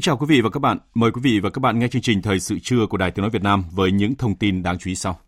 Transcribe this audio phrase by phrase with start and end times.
[0.00, 0.78] Kính chào quý vị và các bạn.
[0.94, 3.22] Mời quý vị và các bạn nghe chương trình Thời sự trưa của Đài Tiếng
[3.22, 5.18] Nói Việt Nam với những thông tin đáng chú ý sau.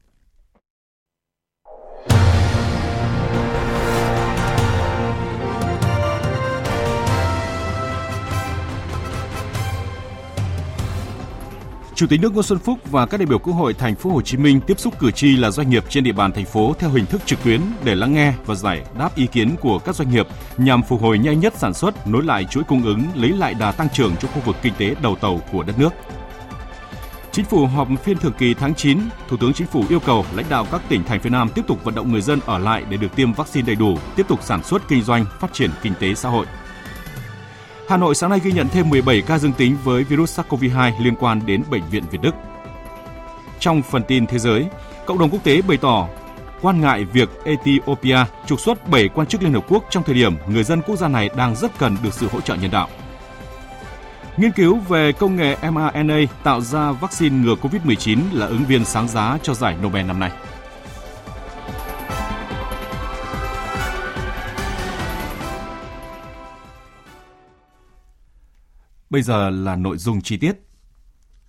[12.02, 14.22] Chủ tịch nước Nguyễn Xuân Phúc và các đại biểu Quốc hội thành phố Hồ
[14.22, 16.90] Chí Minh tiếp xúc cử tri là doanh nghiệp trên địa bàn thành phố theo
[16.90, 20.10] hình thức trực tuyến để lắng nghe và giải đáp ý kiến của các doanh
[20.10, 23.54] nghiệp nhằm phục hồi nhanh nhất sản xuất, nối lại chuỗi cung ứng, lấy lại
[23.54, 25.92] đà tăng trưởng cho khu vực kinh tế đầu tàu của đất nước.
[27.32, 30.46] Chính phủ họp phiên thường kỳ tháng 9, Thủ tướng Chính phủ yêu cầu lãnh
[30.48, 32.96] đạo các tỉnh thành phía Nam tiếp tục vận động người dân ở lại để
[32.96, 36.14] được tiêm vaccine đầy đủ, tiếp tục sản xuất kinh doanh, phát triển kinh tế
[36.14, 36.46] xã hội.
[37.92, 41.16] Hà Nội sáng nay ghi nhận thêm 17 ca dương tính với virus SARS-CoV-2 liên
[41.16, 42.34] quan đến Bệnh viện Việt Đức.
[43.58, 44.66] Trong phần tin thế giới,
[45.06, 46.08] cộng đồng quốc tế bày tỏ
[46.62, 50.36] quan ngại việc Ethiopia trục xuất 7 quan chức Liên Hợp Quốc trong thời điểm
[50.46, 52.88] người dân quốc gia này đang rất cần được sự hỗ trợ nhân đạo.
[54.36, 59.08] Nghiên cứu về công nghệ mRNA tạo ra vaccine ngừa COVID-19 là ứng viên sáng
[59.08, 60.30] giá cho giải Nobel năm nay.
[69.12, 70.52] Bây giờ là nội dung chi tiết.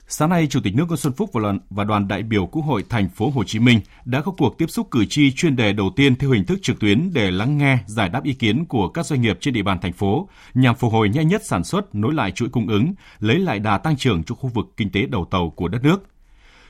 [0.07, 1.31] Sáng nay, Chủ tịch nước Nguyễn Xuân Phúc
[1.69, 4.65] và đoàn đại biểu Quốc hội thành phố Hồ Chí Minh đã có cuộc tiếp
[4.69, 7.77] xúc cử tri chuyên đề đầu tiên theo hình thức trực tuyến để lắng nghe,
[7.85, 10.93] giải đáp ý kiến của các doanh nghiệp trên địa bàn thành phố nhằm phục
[10.93, 14.23] hồi nhanh nhất sản xuất, nối lại chuỗi cung ứng, lấy lại đà tăng trưởng
[14.23, 16.03] cho khu vực kinh tế đầu tàu của đất nước.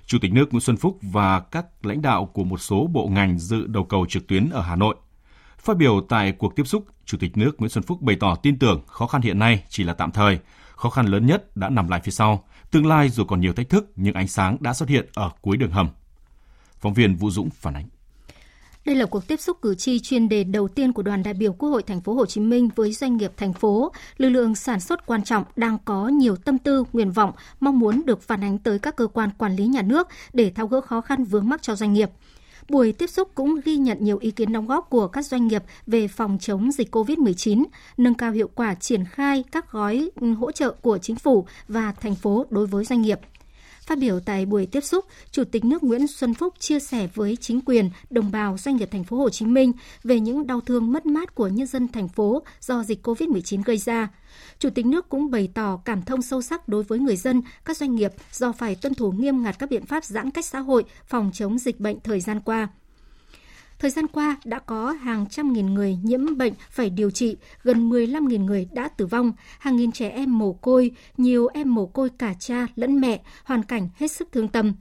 [0.05, 3.39] Chủ tịch nước Nguyễn Xuân Phúc và các lãnh đạo của một số bộ ngành
[3.39, 4.95] dự đầu cầu trực tuyến ở Hà Nội.
[5.59, 8.59] Phát biểu tại cuộc tiếp xúc, Chủ tịch nước Nguyễn Xuân Phúc bày tỏ tin
[8.59, 10.39] tưởng khó khăn hiện nay chỉ là tạm thời,
[10.75, 12.43] Khó khăn lớn nhất đã nằm lại phía sau.
[12.71, 15.57] Tương lai dù còn nhiều thách thức nhưng ánh sáng đã xuất hiện ở cuối
[15.57, 15.89] đường hầm.
[16.79, 17.85] Phóng viên Vũ Dũng phản ánh.
[18.85, 21.53] Đây là cuộc tiếp xúc cử tri chuyên đề đầu tiên của đoàn đại biểu
[21.53, 23.91] Quốc hội thành phố Hồ Chí Minh với doanh nghiệp thành phố.
[24.17, 28.01] Lực lượng sản xuất quan trọng đang có nhiều tâm tư, nguyện vọng, mong muốn
[28.05, 31.01] được phản ánh tới các cơ quan quản lý nhà nước để tháo gỡ khó
[31.01, 32.09] khăn vướng mắc cho doanh nghiệp.
[32.69, 35.63] Buổi tiếp xúc cũng ghi nhận nhiều ý kiến đóng góp của các doanh nghiệp
[35.87, 37.63] về phòng chống dịch COVID-19,
[37.97, 41.91] nâng cao hiệu quả triển khai các gói ừ, hỗ trợ của chính phủ và
[41.91, 43.19] thành phố đối với doanh nghiệp.
[43.81, 47.37] Phát biểu tại buổi tiếp xúc, Chủ tịch nước Nguyễn Xuân Phúc chia sẻ với
[47.41, 49.71] chính quyền, đồng bào doanh nghiệp thành phố Hồ Chí Minh
[50.03, 53.77] về những đau thương mất mát của nhân dân thành phố do dịch COVID-19 gây
[53.77, 54.09] ra.
[54.63, 57.77] Chủ tịch nước cũng bày tỏ cảm thông sâu sắc đối với người dân, các
[57.77, 60.83] doanh nghiệp do phải tuân thủ nghiêm ngặt các biện pháp giãn cách xã hội
[61.07, 62.67] phòng chống dịch bệnh thời gian qua.
[63.79, 67.89] Thời gian qua đã có hàng trăm nghìn người nhiễm bệnh phải điều trị, gần
[67.89, 72.09] 15.000 người đã tử vong, hàng nghìn trẻ em mồ côi, nhiều em mồ côi
[72.09, 74.73] cả cha lẫn mẹ, hoàn cảnh hết sức thương tâm.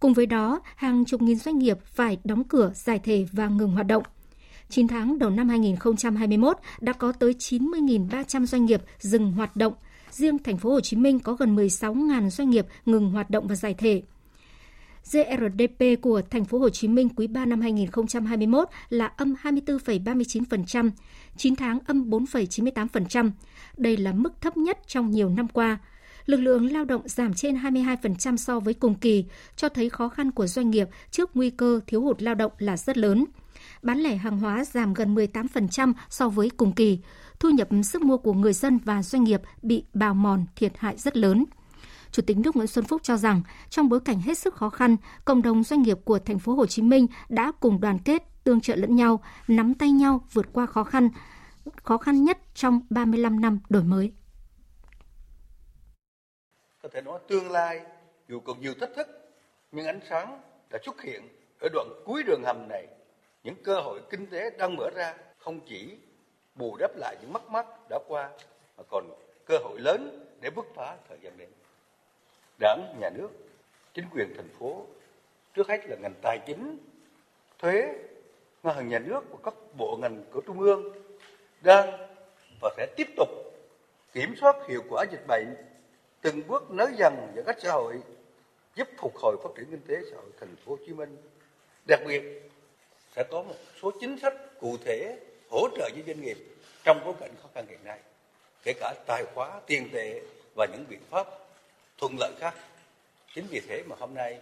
[0.00, 3.72] Cùng với đó, hàng chục nghìn doanh nghiệp phải đóng cửa, giải thể và ngừng
[3.72, 4.02] hoạt động.
[4.74, 9.72] 9 tháng đầu năm 2021 đã có tới 90.300 doanh nghiệp dừng hoạt động.
[10.10, 13.54] Riêng thành phố Hồ Chí Minh có gần 16.000 doanh nghiệp ngừng hoạt động và
[13.54, 14.02] giải thể.
[15.12, 20.90] GRDP của thành phố Hồ Chí Minh quý 3 năm 2021 là âm 24,39%,
[21.36, 23.30] 9 tháng âm 4,98%.
[23.76, 25.78] Đây là mức thấp nhất trong nhiều năm qua.
[26.26, 29.24] Lực lượng lao động giảm trên 22% so với cùng kỳ,
[29.56, 32.76] cho thấy khó khăn của doanh nghiệp trước nguy cơ thiếu hụt lao động là
[32.76, 33.24] rất lớn.
[33.84, 36.98] Bán lẻ hàng hóa giảm gần 18% so với cùng kỳ.
[37.40, 40.96] Thu nhập sức mua của người dân và doanh nghiệp bị bào mòn thiệt hại
[40.96, 41.44] rất lớn.
[42.10, 44.96] Chủ tịch nước Nguyễn Xuân Phúc cho rằng trong bối cảnh hết sức khó khăn,
[45.24, 48.60] cộng đồng doanh nghiệp của thành phố Hồ Chí Minh đã cùng đoàn kết, tương
[48.60, 51.08] trợ lẫn nhau, nắm tay nhau vượt qua khó khăn,
[51.82, 54.12] khó khăn nhất trong 35 năm đổi mới.
[56.82, 57.80] Có thể nói tương lai
[58.28, 59.06] dù còn nhiều thách thức,
[59.72, 61.22] nhưng ánh sáng đã xuất hiện
[61.60, 62.86] ở đoạn cuối đường hầm này.
[63.44, 65.96] Những cơ hội kinh tế đang mở ra không chỉ
[66.54, 68.30] bù đắp lại những mất mát đã qua,
[68.76, 69.10] mà còn
[69.46, 71.48] cơ hội lớn để bứt phá thời gian đến
[72.60, 73.28] đảng nhà nước
[73.94, 74.86] chính quyền thành phố
[75.54, 76.78] trước hết là ngành tài chính
[77.58, 77.94] thuế
[78.62, 80.82] ngân hàng nhà nước và các bộ ngành của trung ương
[81.62, 82.08] đang
[82.60, 83.28] và sẽ tiếp tục
[84.12, 85.56] kiểm soát hiệu quả dịch bệnh,
[86.20, 88.02] từng bước nới dần giãn cách xã hội,
[88.74, 91.16] giúp phục hồi phát triển kinh tế xã hội thành phố Hồ Chí Minh.
[91.88, 92.50] Đặc biệt
[93.16, 95.18] sẽ có một số chính sách cụ thể
[95.50, 96.38] hỗ trợ cho doanh nghiệp
[96.84, 97.98] trong bối cảnh khó khăn hiện nay,
[98.62, 100.20] kể cả tài khóa, tiền tệ
[100.56, 101.26] và những biện pháp
[101.98, 102.54] thuận lợi khác.
[103.34, 104.38] Chính vì thế mà hôm nay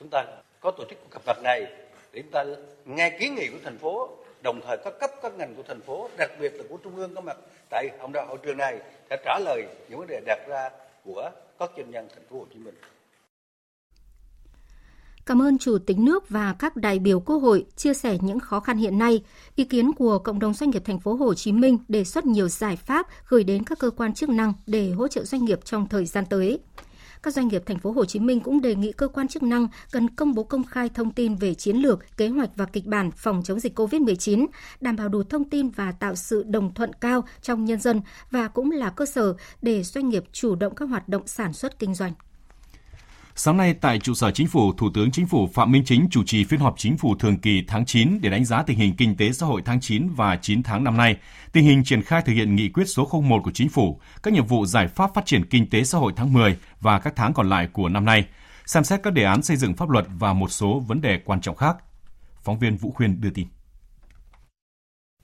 [0.00, 0.24] chúng ta
[0.60, 1.66] có tổ chức cuộc gặp mặt này
[2.12, 2.44] để chúng ta
[2.84, 4.08] nghe kiến nghị của thành phố
[4.42, 7.14] đồng thời các cấp các ngành của thành phố đặc biệt là của trung ương
[7.14, 7.36] có mặt
[7.70, 8.78] tại hồng đạo hội trường này
[9.10, 10.70] sẽ trả lời những vấn đề đặt ra
[11.04, 12.74] của các doanh nhân thành phố Hồ Chí Minh.
[15.30, 18.60] Cảm ơn Chủ tịch nước và các đại biểu Quốc hội chia sẻ những khó
[18.60, 19.22] khăn hiện nay.
[19.56, 22.48] Ý kiến của cộng đồng doanh nghiệp thành phố Hồ Chí Minh đề xuất nhiều
[22.48, 25.88] giải pháp gửi đến các cơ quan chức năng để hỗ trợ doanh nghiệp trong
[25.88, 26.58] thời gian tới.
[27.22, 29.68] Các doanh nghiệp thành phố Hồ Chí Minh cũng đề nghị cơ quan chức năng
[29.92, 33.10] cần công bố công khai thông tin về chiến lược, kế hoạch và kịch bản
[33.10, 34.46] phòng chống dịch COVID-19,
[34.80, 38.00] đảm bảo đủ thông tin và tạo sự đồng thuận cao trong nhân dân
[38.30, 41.78] và cũng là cơ sở để doanh nghiệp chủ động các hoạt động sản xuất
[41.78, 42.12] kinh doanh.
[43.42, 46.22] Sáng nay tại trụ sở Chính phủ, Thủ tướng Chính phủ Phạm Minh Chính chủ
[46.26, 49.16] trì phiên họp Chính phủ thường kỳ tháng 9 để đánh giá tình hình kinh
[49.16, 51.16] tế xã hội tháng 9 và 9 tháng năm nay,
[51.52, 54.46] tình hình triển khai thực hiện nghị quyết số 01 của Chính phủ, các nhiệm
[54.46, 57.48] vụ giải pháp phát triển kinh tế xã hội tháng 10 và các tháng còn
[57.48, 58.24] lại của năm nay,
[58.66, 61.40] xem xét các đề án xây dựng pháp luật và một số vấn đề quan
[61.40, 61.76] trọng khác.
[62.42, 63.46] Phóng viên Vũ Khuyên đưa tin.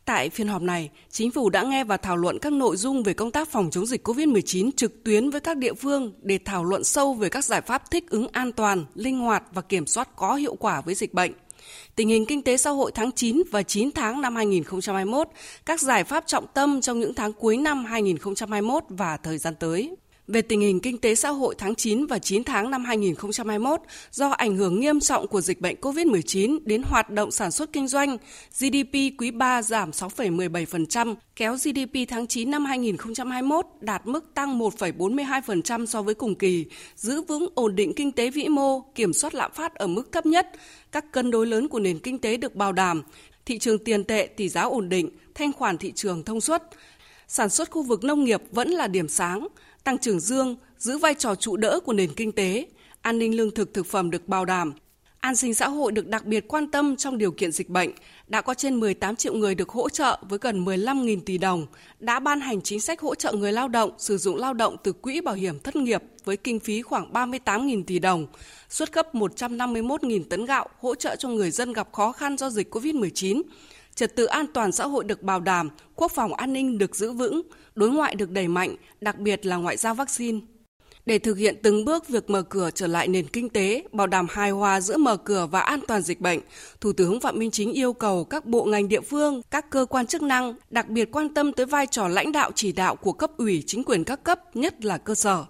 [0.06, 3.14] Tại phiên họp này, chính phủ đã nghe và thảo luận các nội dung về
[3.14, 6.84] công tác phòng chống dịch COVID-19 trực tuyến với các địa phương để thảo luận
[6.84, 10.34] sâu về các giải pháp thích ứng an toàn, linh hoạt và kiểm soát có
[10.34, 11.32] hiệu quả với dịch bệnh.
[11.96, 15.28] Tình hình kinh tế xã hội tháng 9 và 9 tháng năm 2021,
[15.66, 19.96] các giải pháp trọng tâm trong những tháng cuối năm 2021 và thời gian tới
[20.28, 23.80] về tình hình kinh tế xã hội tháng 9 và 9 tháng năm 2021
[24.10, 27.88] do ảnh hưởng nghiêm trọng của dịch bệnh COVID-19 đến hoạt động sản xuất kinh
[27.88, 28.16] doanh,
[28.58, 35.86] GDP quý 3 giảm 6,17%, kéo GDP tháng 9 năm 2021 đạt mức tăng 1,42%
[35.86, 36.64] so với cùng kỳ,
[36.96, 40.26] giữ vững ổn định kinh tế vĩ mô, kiểm soát lạm phát ở mức thấp
[40.26, 40.46] nhất,
[40.92, 43.02] các cân đối lớn của nền kinh tế được bảo đảm,
[43.46, 46.62] thị trường tiền tệ tỷ giá ổn định, thanh khoản thị trường thông suốt.
[47.28, 49.48] Sản xuất khu vực nông nghiệp vẫn là điểm sáng,
[49.86, 52.66] tăng trưởng dương, giữ vai trò trụ đỡ của nền kinh tế,
[53.00, 54.72] an ninh lương thực thực phẩm được bảo đảm,
[55.20, 57.90] an sinh xã hội được đặc biệt quan tâm trong điều kiện dịch bệnh,
[58.28, 61.66] đã có trên 18 triệu người được hỗ trợ với gần 15.000 tỷ đồng,
[61.98, 64.92] đã ban hành chính sách hỗ trợ người lao động sử dụng lao động từ
[64.92, 68.26] quỹ bảo hiểm thất nghiệp với kinh phí khoảng 38.000 tỷ đồng,
[68.68, 72.74] xuất cấp 151.000 tấn gạo hỗ trợ cho người dân gặp khó khăn do dịch
[72.74, 73.42] COVID-19,
[73.96, 77.12] trật tự an toàn xã hội được bảo đảm, quốc phòng an ninh được giữ
[77.12, 77.42] vững,
[77.74, 80.40] đối ngoại được đẩy mạnh, đặc biệt là ngoại giao vaccine.
[81.06, 84.26] Để thực hiện từng bước việc mở cửa trở lại nền kinh tế, bảo đảm
[84.30, 86.40] hài hòa giữa mở cửa và an toàn dịch bệnh,
[86.80, 90.06] Thủ tướng Phạm Minh Chính yêu cầu các bộ ngành địa phương, các cơ quan
[90.06, 93.30] chức năng đặc biệt quan tâm tới vai trò lãnh đạo chỉ đạo của cấp
[93.36, 95.44] ủy chính quyền các cấp, nhất là cơ sở,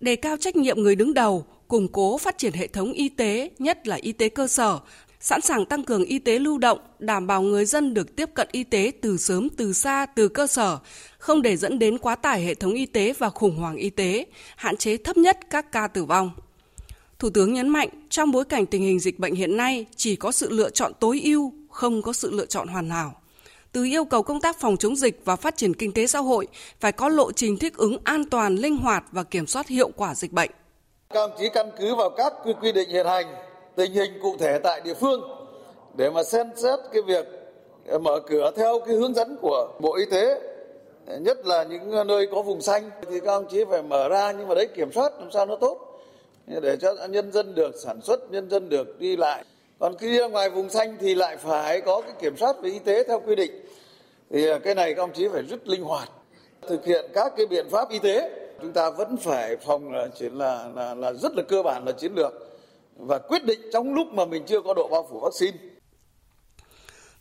[0.00, 3.50] đề cao trách nhiệm người đứng đầu, củng cố phát triển hệ thống y tế,
[3.58, 4.78] nhất là y tế cơ sở,
[5.20, 8.48] sẵn sàng tăng cường y tế lưu động, đảm bảo người dân được tiếp cận
[8.52, 10.78] y tế từ sớm từ xa từ cơ sở,
[11.18, 14.26] không để dẫn đến quá tải hệ thống y tế và khủng hoảng y tế,
[14.56, 16.30] hạn chế thấp nhất các ca tử vong.
[17.18, 20.32] Thủ tướng nhấn mạnh, trong bối cảnh tình hình dịch bệnh hiện nay, chỉ có
[20.32, 23.14] sự lựa chọn tối ưu, không có sự lựa chọn hoàn hảo.
[23.72, 26.46] Từ yêu cầu công tác phòng chống dịch và phát triển kinh tế xã hội
[26.80, 30.14] phải có lộ trình thích ứng an toàn, linh hoạt và kiểm soát hiệu quả
[30.14, 30.50] dịch bệnh.
[31.10, 33.26] Các ông chí căn cứ vào các quy định hiện hành
[33.80, 35.22] tình hình cụ thể tại địa phương
[35.94, 37.26] để mà xem xét cái việc
[37.88, 40.40] ờ, mở cửa theo cái hướng dẫn của Bộ Y tế
[41.06, 42.90] ờ, nhất là những nơi có vùng xanh.
[43.10, 45.56] Thì các ông chí phải mở ra nhưng mà đấy, kiểm soát làm sao nó
[45.56, 46.02] tốt
[46.54, 49.44] ờ, để cho nhân dân được sản xuất, nhân dân được đi lại.
[49.78, 52.78] Còn khi ra ngoài vùng xanh thì lại phải có cái kiểm soát về y
[52.78, 53.52] tế theo quy định.
[54.30, 56.08] Thì cái này các ông chí phải rất linh hoạt.
[56.68, 58.30] Thực hiện các cái biện pháp y tế,
[58.62, 61.92] chúng ta vẫn phải phòng là chỉ là là là rất là cơ bản là
[61.92, 62.49] chiến lược
[63.06, 65.58] và quyết định trong lúc mà mình chưa có độ bao phủ vaccine.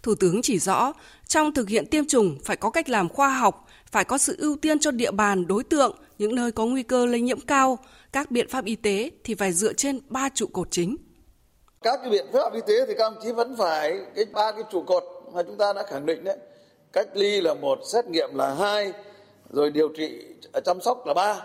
[0.04, 0.94] Thủ tướng chỉ rõ,
[1.28, 4.58] trong thực hiện tiêm chủng phải có cách làm khoa học, phải có sự ưu
[4.62, 7.80] tiên cho địa bàn đối tượng, những nơi có nguy cơ lây nhiễm cao,
[8.12, 10.98] các biện pháp y tế thì phải dựa trên ba trụ cột chính.
[11.82, 14.64] Các cái biện pháp y tế thì các ông chí vẫn phải cái ba cái
[14.72, 16.38] trụ cột mà chúng ta đã khẳng định đấy.
[16.94, 18.94] Cách ly là một, xét nghiệm là hai,
[19.50, 20.26] rồi điều trị
[20.66, 21.42] chăm sóc là ba.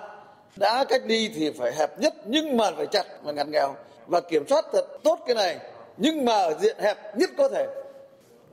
[0.56, 3.76] Đã cách ly thì phải hẹp nhất nhưng mà phải chặt và ngăn nghèo
[4.06, 5.58] và kiểm soát thật tốt cái này
[5.96, 7.66] nhưng mà ở diện hẹp nhất có thể.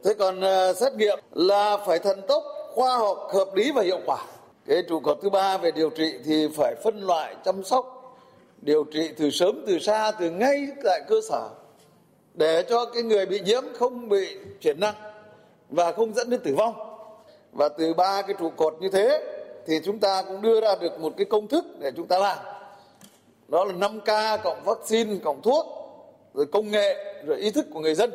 [0.04, 2.44] Thế còn uh, xét nghiệm là phải thần tốc
[2.74, 4.26] khoa học hợp lý và hiệu quả.
[4.68, 7.98] Cái trụ cột thứ ba về điều trị thì phải phân loại chăm sóc
[8.62, 11.50] điều trị từ sớm từ xa từ ngay tại cơ sở
[12.34, 14.96] để cho cái người bị nhiễm không bị chuyển nặng
[15.70, 16.74] và không dẫn đến tử vong.
[17.52, 19.24] Và từ ba cái trụ cột như thế
[19.68, 22.38] thì chúng ta cũng đưa ra được một cái công thức để chúng ta làm
[23.52, 25.66] đó là 5K cộng vaccine, cộng thuốc,
[26.34, 28.12] rồi công nghệ, rồi ý thức của người dân.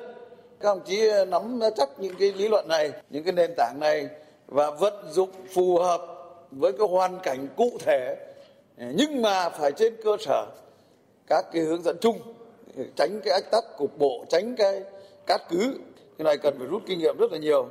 [0.60, 4.08] Các ông chí nắm chắc những cái lý luận này, những cái nền tảng này
[4.46, 6.00] và vận dụng phù hợp
[6.50, 8.16] với cái hoàn cảnh cụ thể.
[8.76, 10.46] Nhưng mà phải trên cơ sở
[11.26, 12.18] các cái hướng dẫn chung,
[12.96, 14.82] tránh cái ách tắc cục bộ, tránh cái
[15.26, 15.74] cát cứ.
[16.18, 17.68] Cái này cần phải rút kinh nghiệm rất là nhiều.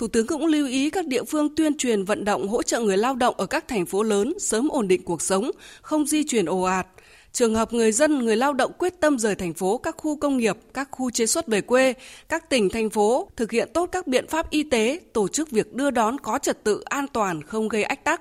[0.00, 2.96] Thủ tướng cũng lưu ý các địa phương tuyên truyền vận động hỗ trợ người
[2.96, 5.50] lao động ở các thành phố lớn sớm ổn định cuộc sống,
[5.82, 6.86] không di chuyển ồ ạt.
[7.32, 10.36] Trường hợp người dân, người lao động quyết tâm rời thành phố, các khu công
[10.36, 11.94] nghiệp, các khu chế xuất về quê,
[12.28, 15.72] các tỉnh, thành phố thực hiện tốt các biện pháp y tế, tổ chức việc
[15.72, 18.20] đưa đón có trật tự an toàn, không gây ách tắc.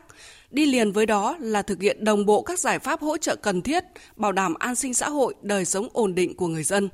[0.52, 3.62] Đi liền với đó là thực hiện đồng bộ các giải pháp hỗ trợ cần
[3.62, 3.84] thiết,
[4.16, 6.90] bảo đảm an sinh xã hội, đời sống ổn định của người dân.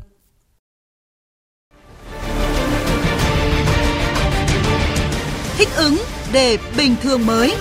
[5.58, 5.98] Thích ứng
[6.34, 7.56] để bình thường mới.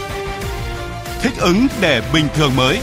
[1.23, 2.81] Thích ứng để bình thường mới.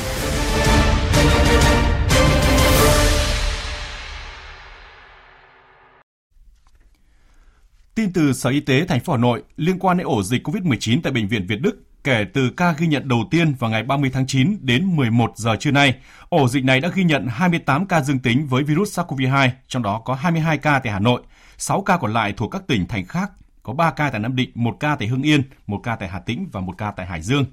[7.96, 11.00] Tin từ Sở Y tế thành phố Hà Nội liên quan đến ổ dịch COVID-19
[11.04, 14.10] tại bệnh viện Việt Đức kể từ ca ghi nhận đầu tiên vào ngày 30
[14.14, 15.96] tháng 9 đến 11 giờ trưa nay,
[16.30, 20.02] ổ dịch này đã ghi nhận 28 ca dương tính với virus SARS-CoV-2, trong đó
[20.06, 21.22] có 22 ca tại Hà Nội,
[21.58, 23.32] 6 ca còn lại thuộc các tỉnh thành khác,
[23.64, 26.20] có 3 ca tại Nam Định, 1 ca tại Hưng Yên, 1 ca tại Hà
[26.20, 27.46] Tĩnh và 1 ca tại Hải Dương.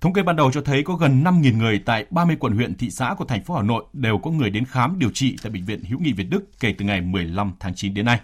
[0.00, 2.90] Thống kê ban đầu cho thấy có gần 5.000 người tại 30 quận huyện thị
[2.90, 5.64] xã của thành phố Hà Nội đều có người đến khám điều trị tại bệnh
[5.64, 8.20] viện Hữu nghị Việt Đức kể từ ngày 15 tháng 9 đến nay.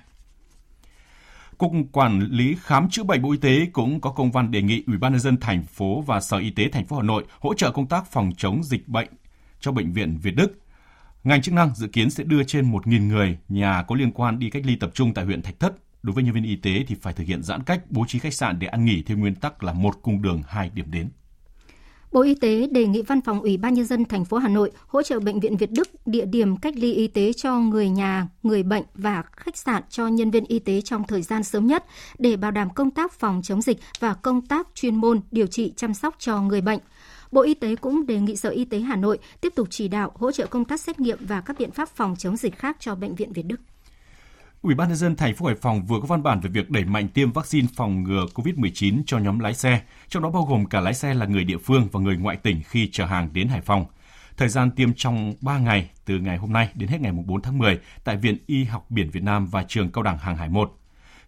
[1.59, 4.83] Cục Quản lý khám chữa bệnh Bộ Y tế cũng có công văn đề nghị
[4.87, 7.55] Ủy ban nhân dân thành phố và Sở Y tế thành phố Hà Nội hỗ
[7.55, 9.09] trợ công tác phòng chống dịch bệnh
[9.61, 10.59] cho bệnh viện Việt Đức.
[11.25, 14.50] Ngành chức năng dự kiến sẽ đưa trên 1.000 người nhà có liên quan đi
[14.50, 15.73] cách ly tập trung tại huyện Thạch Thất.
[16.02, 18.35] Đối với nhân viên y tế thì phải thực hiện giãn cách, bố trí khách
[18.35, 21.09] sạn để ăn nghỉ theo nguyên tắc là một cung đường hai điểm đến.
[22.12, 24.71] Bộ Y tế đề nghị Văn phòng Ủy ban nhân dân thành phố Hà Nội
[24.87, 28.28] hỗ trợ bệnh viện Việt Đức địa điểm cách ly y tế cho người nhà,
[28.42, 31.85] người bệnh và khách sạn cho nhân viên y tế trong thời gian sớm nhất
[32.18, 35.73] để bảo đảm công tác phòng chống dịch và công tác chuyên môn điều trị
[35.76, 36.80] chăm sóc cho người bệnh.
[37.32, 40.12] Bộ Y tế cũng đề nghị Sở Y tế Hà Nội tiếp tục chỉ đạo
[40.14, 42.94] hỗ trợ công tác xét nghiệm và các biện pháp phòng chống dịch khác cho
[42.94, 43.61] bệnh viện Việt Đức.
[44.62, 46.85] Ủy ban nhân dân thành phố Hải Phòng vừa có văn bản về việc đẩy
[46.85, 50.81] mạnh tiêm vaccine phòng ngừa COVID-19 cho nhóm lái xe, trong đó bao gồm cả
[50.81, 53.61] lái xe là người địa phương và người ngoại tỉnh khi chở hàng đến Hải
[53.61, 53.87] Phòng.
[54.37, 57.59] Thời gian tiêm trong 3 ngày, từ ngày hôm nay đến hết ngày 4 tháng
[57.59, 60.78] 10 tại Viện Y học Biển Việt Nam và Trường Cao đẳng Hàng hải 1.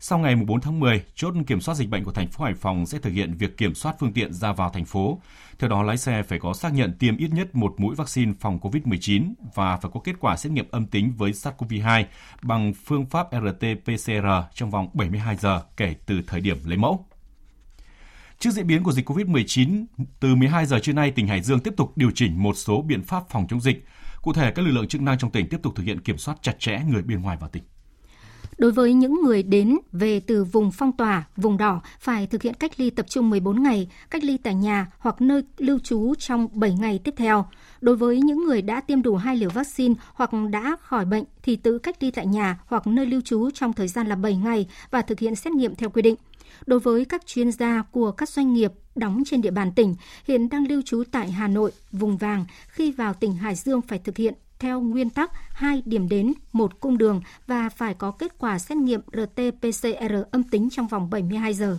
[0.00, 2.87] Sau ngày 4 tháng 10, chốt kiểm soát dịch bệnh của thành phố Hải Phòng
[2.87, 5.21] sẽ thực hiện việc kiểm soát phương tiện ra vào thành phố.
[5.59, 8.59] Theo đó, lái xe phải có xác nhận tiêm ít nhất một mũi vaccine phòng
[8.59, 12.05] COVID-19 và phải có kết quả xét nghiệm âm tính với SARS-CoV-2
[12.43, 17.07] bằng phương pháp RT-PCR trong vòng 72 giờ kể từ thời điểm lấy mẫu.
[18.39, 19.85] Trước diễn biến của dịch COVID-19,
[20.21, 23.03] từ 12 giờ trưa nay, tỉnh Hải Dương tiếp tục điều chỉnh một số biện
[23.03, 23.85] pháp phòng chống dịch.
[24.23, 26.39] Cụ thể, các lực lượng chức năng trong tỉnh tiếp tục thực hiện kiểm soát
[26.43, 27.63] chặt chẽ người bên ngoài vào tỉnh.
[28.59, 32.55] Đối với những người đến về từ vùng phong tỏa, vùng đỏ phải thực hiện
[32.55, 36.49] cách ly tập trung 14 ngày, cách ly tại nhà hoặc nơi lưu trú trong
[36.53, 37.47] 7 ngày tiếp theo.
[37.81, 41.57] Đối với những người đã tiêm đủ hai liều vaccine hoặc đã khỏi bệnh thì
[41.57, 44.67] tự cách ly tại nhà hoặc nơi lưu trú trong thời gian là 7 ngày
[44.91, 46.17] và thực hiện xét nghiệm theo quy định.
[46.67, 49.95] Đối với các chuyên gia của các doanh nghiệp đóng trên địa bàn tỉnh
[50.29, 53.99] hiện đang lưu trú tại Hà Nội, vùng vàng, khi vào tỉnh Hải Dương phải
[53.99, 58.38] thực hiện theo nguyên tắc hai điểm đến, một cung đường và phải có kết
[58.38, 61.78] quả xét nghiệm RT-PCR âm tính trong vòng 72 giờ.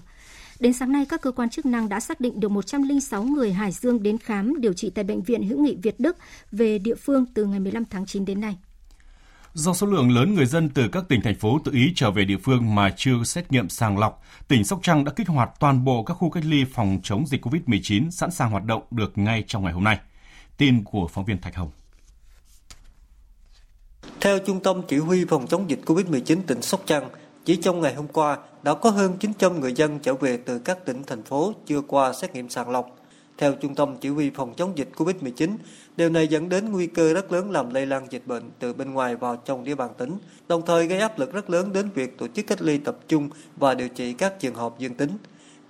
[0.59, 3.71] Đến sáng nay, các cơ quan chức năng đã xác định được 106 người Hải
[3.71, 6.17] Dương đến khám điều trị tại Bệnh viện Hữu nghị Việt Đức
[6.51, 8.57] về địa phương từ ngày 15 tháng 9 đến nay.
[9.53, 12.25] Do số lượng lớn người dân từ các tỉnh thành phố tự ý trở về
[12.25, 15.85] địa phương mà chưa xét nghiệm sàng lọc, tỉnh Sóc Trăng đã kích hoạt toàn
[15.85, 19.43] bộ các khu cách ly phòng chống dịch COVID-19 sẵn sàng hoạt động được ngay
[19.47, 19.99] trong ngày hôm nay.
[20.57, 21.71] Tin của phóng viên Thạch Hồng.
[24.21, 27.09] Theo Trung tâm Chỉ huy Phòng chống dịch COVID-19 tỉnh Sóc Trăng,
[27.45, 30.85] chỉ trong ngày hôm qua đã có hơn 900 người dân trở về từ các
[30.85, 32.97] tỉnh, thành phố chưa qua xét nghiệm sàng lọc.
[33.38, 35.50] Theo Trung tâm Chỉ huy Phòng chống dịch COVID-19,
[35.97, 38.93] điều này dẫn đến nguy cơ rất lớn làm lây lan dịch bệnh từ bên
[38.93, 42.17] ngoài vào trong địa bàn tỉnh, đồng thời gây áp lực rất lớn đến việc
[42.17, 45.09] tổ chức cách ly tập trung và điều trị các trường hợp dương tính.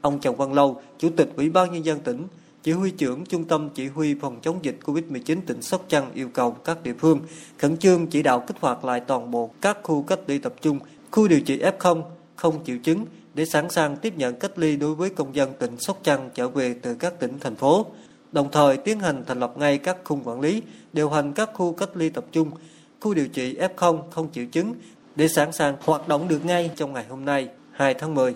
[0.02, 2.28] Ông Trần Văn Lâu, Chủ tịch Ủy ban Nhân dân tỉnh,
[2.66, 6.30] chỉ huy trưởng Trung tâm Chỉ huy Phòng chống dịch COVID-19 tỉnh Sóc Trăng yêu
[6.34, 7.20] cầu các địa phương
[7.58, 10.80] khẩn trương chỉ đạo kích hoạt lại toàn bộ các khu cách ly tập trung,
[11.12, 12.02] khu điều trị F0
[12.36, 15.80] không triệu chứng để sẵn sàng tiếp nhận cách ly đối với công dân tỉnh
[15.80, 17.86] Sóc Trăng trở về từ các tỉnh, thành phố.
[18.32, 20.62] Đồng thời tiến hành thành lập ngay các khung quản lý,
[20.94, 22.52] điều hành các khu cách ly tập trung,
[23.00, 24.74] khu điều trị F0 không triệu chứng
[25.16, 28.36] để sẵn sàng hoạt động được ngay trong ngày hôm nay, 2 tháng 10.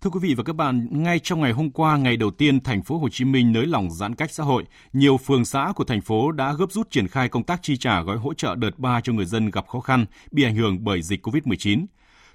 [0.00, 2.82] Thưa quý vị và các bạn, ngay trong ngày hôm qua, ngày đầu tiên thành
[2.82, 6.00] phố Hồ Chí Minh nới lỏng giãn cách xã hội, nhiều phường xã của thành
[6.00, 9.00] phố đã gấp rút triển khai công tác chi trả gói hỗ trợ đợt 3
[9.00, 11.86] cho người dân gặp khó khăn bị ảnh hưởng bởi dịch COVID-19.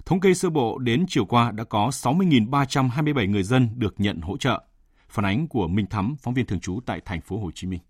[0.06, 4.36] Thống kê sơ bộ đến chiều qua đã có 60.327 người dân được nhận hỗ
[4.36, 4.62] trợ.
[5.08, 7.80] Phản ánh của Minh Thắm, phóng viên thường trú tại thành phố Hồ Chí Minh.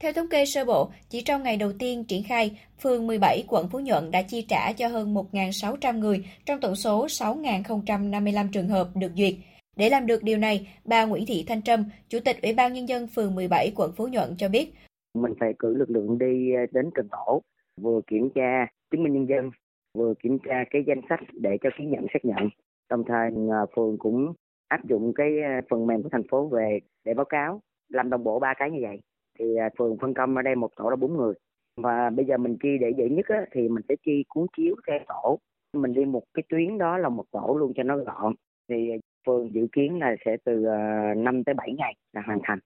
[0.00, 3.66] Theo thống kê sơ bộ, chỉ trong ngày đầu tiên triển khai, phường 17 quận
[3.72, 8.88] Phú Nhuận đã chi trả cho hơn 1.600 người trong tổng số 6.055 trường hợp
[8.94, 9.34] được duyệt.
[9.76, 12.88] Để làm được điều này, bà Nguyễn Thị Thanh Trâm, Chủ tịch Ủy ban Nhân
[12.88, 14.72] dân phường 17 quận Phú Nhuận cho biết.
[15.14, 17.42] Mình phải cử lực lượng đi ờ, đến từng tổ,
[17.80, 19.50] vừa kiểm tra chứng minh nhân dân,
[19.94, 22.48] vừa kiểm tra cái danh sách để cho ký nhận xác nhận.
[22.90, 24.32] Đồng thời ờ, phường cũng
[24.68, 28.24] áp dụng cái ờ, phần mềm của thành phố về để báo cáo, làm đồng
[28.24, 29.00] bộ ba cái như vậy
[29.38, 31.34] thì à, phường phân công ở đây một tổ là bốn người
[31.76, 34.74] và bây giờ mình chi để dễ nhất á, thì mình sẽ chi cuốn chiếu
[34.86, 35.38] theo tổ
[35.72, 38.34] mình đi một cái tuyến đó là một tổ luôn cho nó gọn
[38.68, 42.38] thì à, phường dự kiến là sẽ từ à, 5 tới 7 ngày là hoàn
[42.42, 42.58] thành.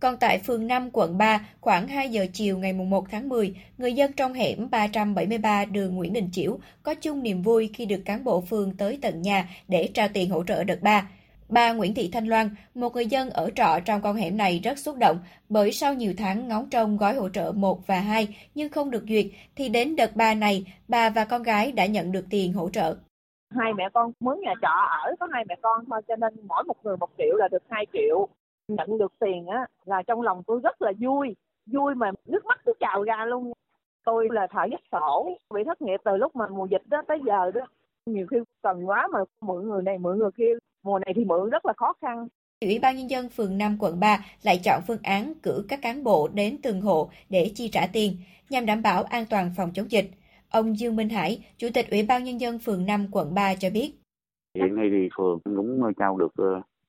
[0.00, 3.92] Còn tại phường 5 quận 3, khoảng 2 giờ chiều ngày 1 tháng 10, người
[3.92, 8.24] dân trong hẻm 373 đường Nguyễn Đình Chiểu có chung niềm vui khi được cán
[8.24, 11.08] bộ phường tới tận nhà để trao tiền hỗ trợ đợt 3.
[11.50, 14.78] Bà Nguyễn Thị Thanh Loan, một người dân ở trọ trong con hẻm này rất
[14.78, 18.68] xúc động bởi sau nhiều tháng ngóng trông gói hỗ trợ 1 và 2 nhưng
[18.68, 19.26] không được duyệt
[19.56, 22.96] thì đến đợt 3 này bà và con gái đã nhận được tiền hỗ trợ.
[23.50, 26.64] Hai mẹ con mướn nhà trọ ở có hai mẹ con thôi cho nên mỗi
[26.64, 28.28] một người một triệu là được 2 triệu.
[28.68, 31.36] Nhận được tiền á là trong lòng tôi rất là vui,
[31.72, 33.52] vui mà nước mắt tôi trào ra luôn.
[34.04, 37.18] Tôi là thợ giấc sổ, bị thất nghiệp từ lúc mà mùa dịch đó tới
[37.26, 37.60] giờ đó
[38.06, 40.52] nhiều khi cần quá mà mượn người này mượn người kia
[40.88, 42.28] mùa này thì mượn rất là khó khăn
[42.60, 46.04] Ủy ban Nhân dân phường 5 quận 3 lại chọn phương án cử các cán
[46.04, 48.16] bộ đến từng hộ để chi trả tiền
[48.50, 50.10] nhằm đảm bảo an toàn phòng chống dịch.
[50.50, 53.70] Ông Dương Minh Hải, Chủ tịch Ủy ban Nhân dân phường 5 quận 3 cho
[53.70, 53.92] biết.
[54.54, 56.32] Hiện nay thì phường cũng trao được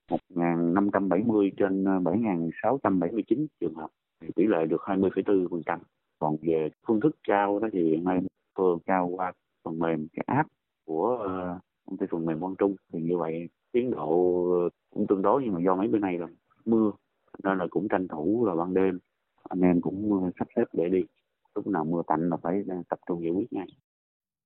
[0.09, 3.89] 1.570 ờ, trên 7.679 ờ, trường hợp,
[4.35, 5.79] tỷ lệ được 20,4%.
[6.19, 8.19] Còn về phương thức trao đó thì hiện nay
[8.57, 9.33] phường trao qua
[9.63, 10.49] phần mềm cái app
[10.85, 14.10] của ờ, công ty phần mềm Quang Trung thì như vậy tiến độ
[14.93, 16.27] cũng tương đối nhưng mà do mấy bữa nay là
[16.65, 16.91] mưa
[17.43, 18.99] nên là cũng tranh thủ là ban đêm.
[19.49, 20.99] Anh em cũng ờ, sắp xếp để đi.
[21.55, 23.67] Lúc nào mưa tạnh là phải ờ, tập trung giải quyết ngay.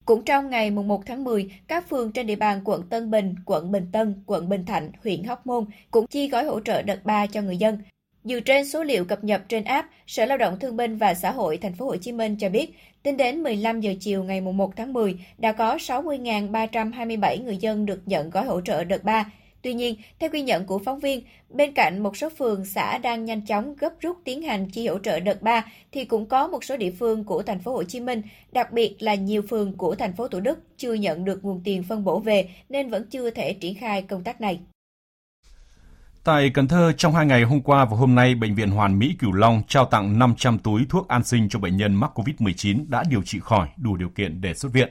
[0.05, 3.71] Cũng trong ngày 1 tháng 10, các phường trên địa bàn quận Tân Bình, quận
[3.71, 7.27] Bình Tân, quận Bình Thạnh, huyện Hóc Môn cũng chi gói hỗ trợ đợt 3
[7.27, 7.77] cho người dân.
[8.23, 11.31] Dựa trên số liệu cập nhật trên app, Sở Lao động Thương binh và Xã
[11.31, 14.75] hội Thành phố Hồ Chí Minh cho biết, tính đến 15 giờ chiều ngày 1
[14.75, 19.31] tháng 10 đã có 60.327 người dân được nhận gói hỗ trợ đợt 3.
[19.61, 23.25] Tuy nhiên, theo ghi nhận của phóng viên, bên cạnh một số phường xã đang
[23.25, 26.63] nhanh chóng gấp rút tiến hành chi hỗ trợ đợt 3 thì cũng có một
[26.63, 29.95] số địa phương của thành phố Hồ Chí Minh, đặc biệt là nhiều phường của
[29.95, 33.29] thành phố Thủ Đức chưa nhận được nguồn tiền phân bổ về nên vẫn chưa
[33.29, 34.59] thể triển khai công tác này.
[36.25, 39.15] Tại Cần Thơ, trong hai ngày hôm qua và hôm nay, Bệnh viện Hoàn Mỹ
[39.19, 43.03] Cửu Long trao tặng 500 túi thuốc an sinh cho bệnh nhân mắc COVID-19 đã
[43.09, 44.89] điều trị khỏi đủ điều kiện để xuất viện.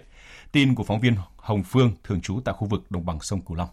[0.53, 3.57] Tin của phóng viên Hồng Phương, thường trú tại khu vực đồng bằng sông Cửu
[3.57, 3.69] Long.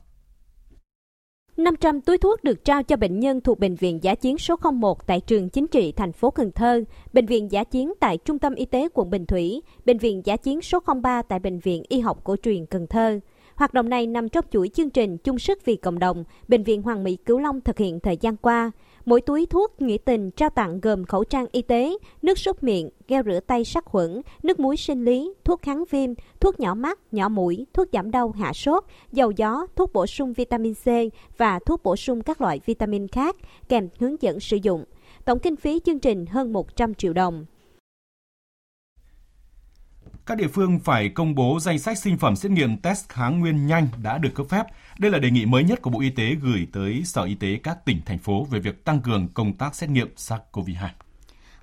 [1.57, 5.07] 500 túi thuốc được trao cho bệnh nhân thuộc Bệnh viện Giả chiến số 01
[5.07, 8.55] tại trường chính trị thành phố Cần Thơ, Bệnh viện Giả chiến tại Trung tâm
[8.55, 11.99] Y tế quận Bình Thủy, Bệnh viện Giả chiến số 03 tại Bệnh viện Y
[11.99, 13.19] học cổ truyền Cần Thơ.
[13.59, 16.81] Hoạt động này nằm trong chuỗi chương trình chung sức vì cộng đồng, Bệnh viện
[16.81, 18.71] Hoàng Mỹ Cứu Long thực hiện thời gian qua.
[19.05, 22.89] Mỗi túi thuốc nghĩa tình trao tặng gồm khẩu trang y tế, nước súc miệng,
[23.07, 26.99] gel rửa tay sát khuẩn, nước muối sinh lý, thuốc kháng viêm, thuốc nhỏ mắt,
[27.11, 30.87] nhỏ mũi, thuốc giảm đau hạ sốt, dầu gió, thuốc bổ sung vitamin C
[31.37, 33.35] và thuốc bổ sung các loại vitamin khác,
[33.69, 34.83] kèm hướng dẫn sử dụng.
[35.25, 37.45] Tổng kinh phí chương trình hơn 100 triệu đồng
[40.29, 43.67] các địa phương phải công bố danh sách sinh phẩm xét nghiệm test kháng nguyên
[43.67, 44.63] nhanh đã được cấp phép.
[44.99, 47.59] Đây là đề nghị mới nhất của Bộ Y tế gửi tới Sở Y tế
[47.63, 50.87] các tỉnh, thành phố về việc tăng cường công tác xét nghiệm SARS-CoV-2.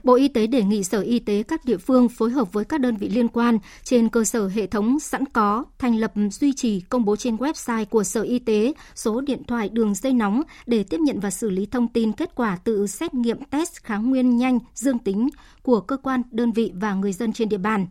[0.02, 2.80] Bộ Y tế đề nghị Sở Y tế các địa phương phối hợp với các
[2.80, 6.80] đơn vị liên quan trên cơ sở hệ thống sẵn có, thành lập duy trì
[6.80, 10.82] công bố trên website của Sở Y tế số điện thoại đường dây nóng để
[10.82, 14.36] tiếp nhận và xử lý thông tin kết quả tự xét nghiệm test kháng nguyên
[14.36, 15.28] nhanh dương tính
[15.62, 17.86] của cơ quan, đơn vị và người dân trên địa bàn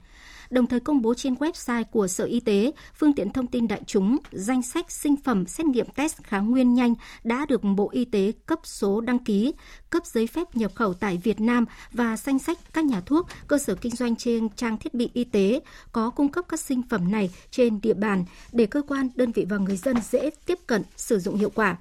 [0.56, 3.82] đồng thời công bố trên website của Sở Y tế, phương tiện thông tin đại
[3.88, 8.06] chúng, danh sách sinh phẩm xét nghiệm test kháng nguyên nhanh đã được Bộ Y
[8.06, 9.54] tế cấp số đăng ký,
[9.89, 13.58] cấp giấy phép nhập khẩu tại Việt Nam và danh sách các nhà thuốc, cơ
[13.58, 15.60] sở kinh doanh trên trang thiết bị y tế
[15.91, 19.46] có cung cấp các sinh phẩm này trên địa bàn để cơ quan, đơn vị
[19.50, 21.78] và người dân dễ tiếp cận sử dụng hiệu quả.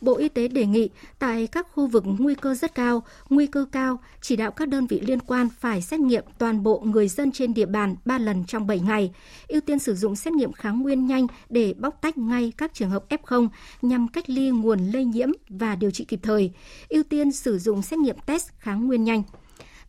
[0.00, 3.66] Bộ Y tế đề nghị tại các khu vực nguy cơ rất cao, nguy cơ
[3.72, 7.32] cao, chỉ đạo các đơn vị liên quan phải xét nghiệm toàn bộ người dân
[7.32, 9.12] trên địa bàn 3 lần trong 7 ngày,
[9.48, 12.90] ưu tiên sử dụng xét nghiệm kháng nguyên nhanh để bóc tách ngay các trường
[12.90, 13.48] hợp F0
[13.82, 16.50] nhằm cách ly nguồn lây nhiễm và điều trị kịp thời,
[16.88, 19.22] ưu tiên sử dụng xét nghiệm test kháng nguyên nhanh.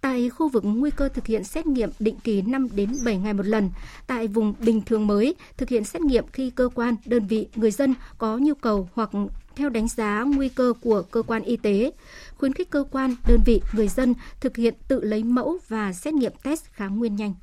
[0.01, 3.33] Tại khu vực nguy cơ thực hiện xét nghiệm định kỳ 5 đến 7 ngày
[3.33, 3.69] một lần,
[4.07, 7.71] tại vùng bình thường mới thực hiện xét nghiệm khi cơ quan, đơn vị, người
[7.71, 9.09] dân có nhu cầu hoặc
[9.55, 11.91] theo đánh giá nguy cơ của cơ quan y tế,
[12.37, 16.13] khuyến khích cơ quan, đơn vị, người dân thực hiện tự lấy mẫu và xét
[16.13, 17.33] nghiệm test kháng nguyên nhanh.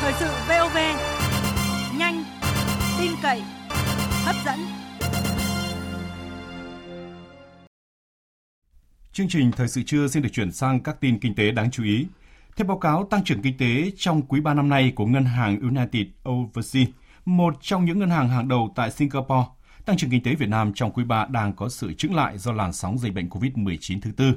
[0.00, 0.76] Thời sự VOV,
[1.98, 2.24] nhanh,
[3.00, 3.42] tin cậy,
[4.24, 4.58] hấp dẫn.
[9.12, 11.84] Chương trình thời sự trưa xin được chuyển sang các tin kinh tế đáng chú
[11.84, 12.06] ý.
[12.56, 15.60] Theo báo cáo tăng trưởng kinh tế trong quý 3 năm nay của ngân hàng
[15.60, 16.88] United Overseas,
[17.24, 19.44] một trong những ngân hàng hàng đầu tại Singapore,
[19.84, 22.52] tăng trưởng kinh tế Việt Nam trong quý 3 đang có sự chững lại do
[22.52, 24.34] làn sóng dịch bệnh COVID-19 thứ tư.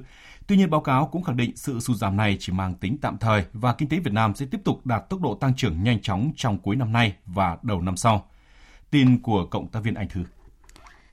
[0.48, 3.18] Tuy nhiên, báo cáo cũng khẳng định sự sụt giảm này chỉ mang tính tạm
[3.18, 6.02] thời và kinh tế Việt Nam sẽ tiếp tục đạt tốc độ tăng trưởng nhanh
[6.02, 8.26] chóng trong cuối năm nay và đầu năm sau.
[8.92, 10.24] Tin của Cộng tác viên Anh Thư.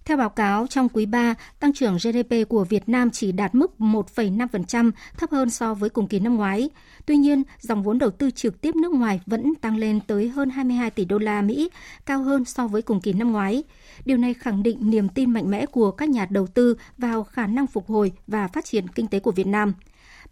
[0.05, 3.75] Theo báo cáo, trong quý 3, tăng trưởng GDP của Việt Nam chỉ đạt mức
[3.79, 6.71] 1,5%, thấp hơn so với cùng kỳ năm ngoái.
[7.07, 10.51] Tuy nhiên, dòng vốn đầu tư trực tiếp nước ngoài vẫn tăng lên tới hơn
[10.51, 11.71] 22 tỷ đô la Mỹ,
[12.07, 13.63] cao hơn so với cùng kỳ năm ngoái.
[14.05, 17.47] Điều này khẳng định niềm tin mạnh mẽ của các nhà đầu tư vào khả
[17.47, 19.73] năng phục hồi và phát triển kinh tế của Việt Nam.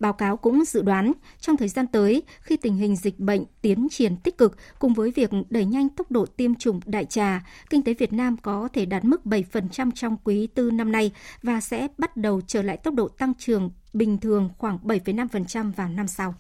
[0.01, 3.89] Báo cáo cũng dự đoán trong thời gian tới, khi tình hình dịch bệnh tiến
[3.91, 7.83] triển tích cực cùng với việc đẩy nhanh tốc độ tiêm chủng đại trà, kinh
[7.83, 11.89] tế Việt Nam có thể đạt mức 7% trong quý tư năm nay và sẽ
[11.99, 16.35] bắt đầu trở lại tốc độ tăng trưởng bình thường khoảng 7,5% vào năm sau.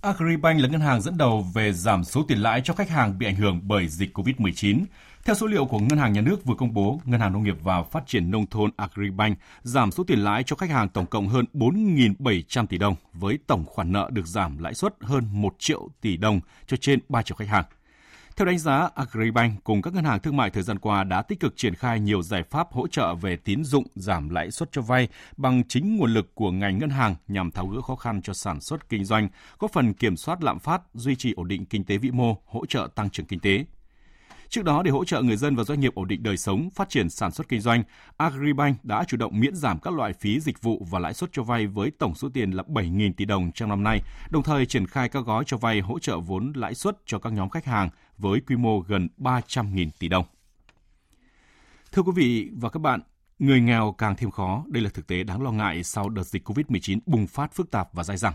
[0.00, 3.26] Agribank là ngân hàng dẫn đầu về giảm số tiền lãi cho khách hàng bị
[3.26, 4.84] ảnh hưởng bởi dịch COVID-19.
[5.24, 7.56] Theo số liệu của Ngân hàng Nhà nước vừa công bố, Ngân hàng Nông nghiệp
[7.62, 11.28] và Phát triển Nông thôn Agribank giảm số tiền lãi cho khách hàng tổng cộng
[11.28, 15.88] hơn 4.700 tỷ đồng, với tổng khoản nợ được giảm lãi suất hơn 1 triệu
[16.00, 17.64] tỷ đồng cho trên 3 triệu khách hàng.
[18.36, 21.40] Theo đánh giá, Agribank cùng các ngân hàng thương mại thời gian qua đã tích
[21.40, 24.82] cực triển khai nhiều giải pháp hỗ trợ về tín dụng, giảm lãi suất cho
[24.82, 28.32] vay bằng chính nguồn lực của ngành ngân hàng nhằm tháo gỡ khó khăn cho
[28.32, 29.28] sản xuất kinh doanh,
[29.58, 32.66] góp phần kiểm soát lạm phát, duy trì ổn định kinh tế vĩ mô, hỗ
[32.66, 33.64] trợ tăng trưởng kinh tế.
[34.50, 36.88] Trước đó, để hỗ trợ người dân và doanh nghiệp ổn định đời sống, phát
[36.88, 37.82] triển sản xuất kinh doanh,
[38.16, 41.42] Agribank đã chủ động miễn giảm các loại phí dịch vụ và lãi suất cho
[41.42, 44.86] vay với tổng số tiền là 7.000 tỷ đồng trong năm nay, đồng thời triển
[44.86, 47.88] khai các gói cho vay hỗ trợ vốn lãi suất cho các nhóm khách hàng
[48.18, 50.24] với quy mô gần 300.000 tỷ đồng.
[51.92, 53.00] Thưa quý vị và các bạn,
[53.38, 56.48] người nghèo càng thêm khó, đây là thực tế đáng lo ngại sau đợt dịch
[56.48, 58.34] COVID-19 bùng phát phức tạp và dai dẳng.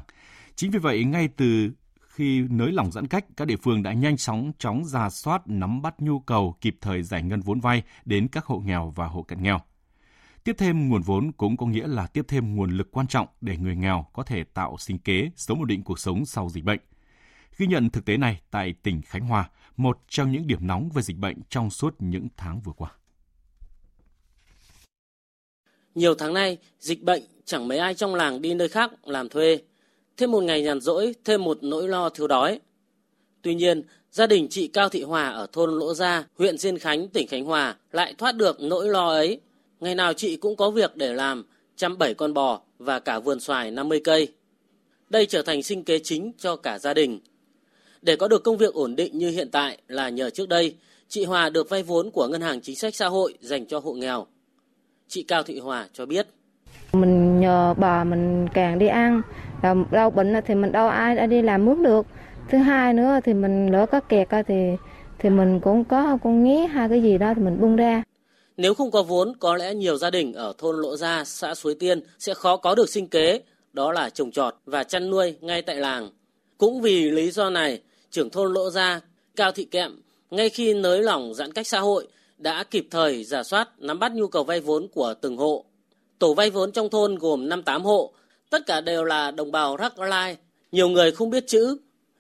[0.56, 1.72] Chính vì vậy, ngay từ
[2.16, 5.82] khi nới lỏng giãn cách, các địa phương đã nhanh chóng chóng ra soát nắm
[5.82, 9.24] bắt nhu cầu kịp thời giải ngân vốn vay đến các hộ nghèo và hộ
[9.24, 9.60] cận nghèo.
[10.44, 13.58] Tiếp thêm nguồn vốn cũng có nghĩa là tiếp thêm nguồn lực quan trọng để
[13.58, 16.80] người nghèo có thể tạo sinh kế, sống ổn định cuộc sống sau dịch bệnh.
[17.58, 21.02] Ghi nhận thực tế này tại tỉnh Khánh Hòa, một trong những điểm nóng về
[21.02, 22.90] dịch bệnh trong suốt những tháng vừa qua.
[25.96, 29.60] Nhiều tháng nay, dịch bệnh chẳng mấy ai trong làng đi nơi khác làm thuê.
[30.18, 32.60] Thêm một ngày nhàn rỗi, thêm một nỗi lo thiếu đói.
[33.42, 37.08] Tuy nhiên, gia đình chị Cao Thị Hòa ở thôn Lỗ Gia, huyện Diên Khánh,
[37.08, 39.40] tỉnh Khánh Hòa lại thoát được nỗi lo ấy.
[39.80, 43.40] Ngày nào chị cũng có việc để làm, chăm bảy con bò và cả vườn
[43.40, 44.28] xoài 50 cây.
[45.10, 47.20] Đây trở thành sinh kế chính cho cả gia đình.
[48.02, 50.76] Để có được công việc ổn định như hiện tại là nhờ trước đây,
[51.08, 53.94] chị Hòa được vay vốn của Ngân hàng Chính sách Xã hội dành cho hộ
[53.94, 54.28] nghèo.
[55.08, 56.28] Chị Cao Thị Hòa cho biết.
[56.94, 59.22] Mình nhờ bà mình càng đi ăn,
[59.92, 62.06] đau bệnh thì mình đâu ai đã đi làm mướn được.
[62.50, 64.56] Thứ hai nữa thì mình lỡ có kẹt thì
[65.20, 68.04] thì mình cũng có con nghĩ hai cái gì đó thì mình bung ra.
[68.58, 71.76] Nếu không có vốn, có lẽ nhiều gia đình ở thôn Lộ Gia, xã Suối
[71.76, 73.42] Tiên sẽ khó có được sinh kế,
[73.74, 76.10] đó là trồng trọt và chăn nuôi ngay tại làng.
[76.58, 79.02] Cũng vì lý do này, trưởng thôn Lỗ Gia,
[79.36, 80.02] Cao Thị Kẹm,
[80.32, 84.12] ngay khi nới lỏng giãn cách xã hội, đã kịp thời giả soát nắm bắt
[84.16, 85.66] nhu cầu vay vốn của từng hộ.
[86.20, 88.12] Tổ vay vốn trong thôn gồm 58 hộ,
[88.56, 90.38] tất cả đều là đồng bào Rắc Lai,
[90.72, 91.78] nhiều người không biết chữ.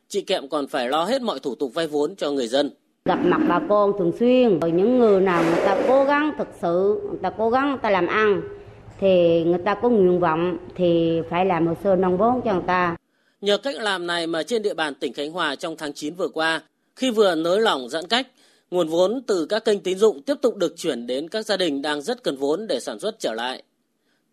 [0.08, 2.69] Chị Kẹm còn phải lo hết mọi thủ tục vay vốn cho người dân.
[3.06, 6.48] Gặp mặt bà con thường xuyên, rồi những người nào người ta cố gắng thực
[6.62, 8.41] sự, người ta cố gắng người ta làm ăn,
[9.00, 12.63] thì người ta có nguyện vọng thì phải làm hồ sơ nâng vốn cho người
[12.67, 12.95] ta.
[13.41, 16.28] Nhờ cách làm này mà trên địa bàn tỉnh Khánh Hòa trong tháng 9 vừa
[16.28, 16.62] qua,
[16.95, 18.28] khi vừa nới lỏng giãn cách,
[18.71, 21.82] nguồn vốn từ các kênh tín dụng tiếp tục được chuyển đến các gia đình
[21.82, 23.63] đang rất cần vốn để sản xuất trở lại.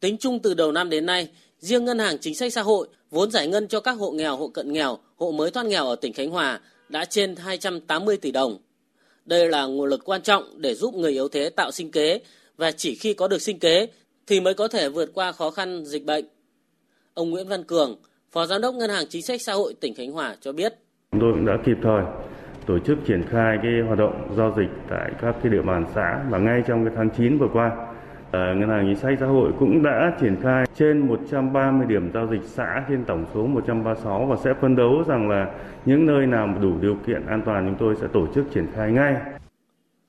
[0.01, 1.29] Tính chung từ đầu năm đến nay,
[1.63, 4.49] riêng Ngân hàng Chính sách Xã hội vốn giải ngân cho các hộ nghèo, hộ
[4.49, 8.59] cận nghèo, hộ mới thoát nghèo ở tỉnh Khánh Hòa đã trên 280 tỷ đồng.
[9.25, 12.21] Đây là nguồn lực quan trọng để giúp người yếu thế tạo sinh kế
[12.57, 13.87] và chỉ khi có được sinh kế
[14.27, 16.25] thì mới có thể vượt qua khó khăn dịch bệnh.
[17.15, 17.97] Ông Nguyễn Văn Cường,
[18.33, 20.75] Phó Giám đốc Ngân hàng Chính sách Xã hội tỉnh Khánh Hòa cho biết.
[21.13, 22.03] Chúng tôi cũng đã kịp thời
[22.67, 26.25] tổ chức triển khai cái hoạt động giao dịch tại các cái địa bàn xã
[26.31, 27.92] và ngay trong cái tháng 9 vừa qua
[28.33, 32.29] À, Ngân hàng Chính sách Xã hội cũng đã triển khai trên 130 điểm giao
[32.31, 35.47] dịch xã trên tổng số 136 và sẽ phân đấu rằng là
[35.85, 38.93] những nơi nào đủ điều kiện an toàn chúng tôi sẽ tổ chức triển khai
[38.93, 39.15] ngay.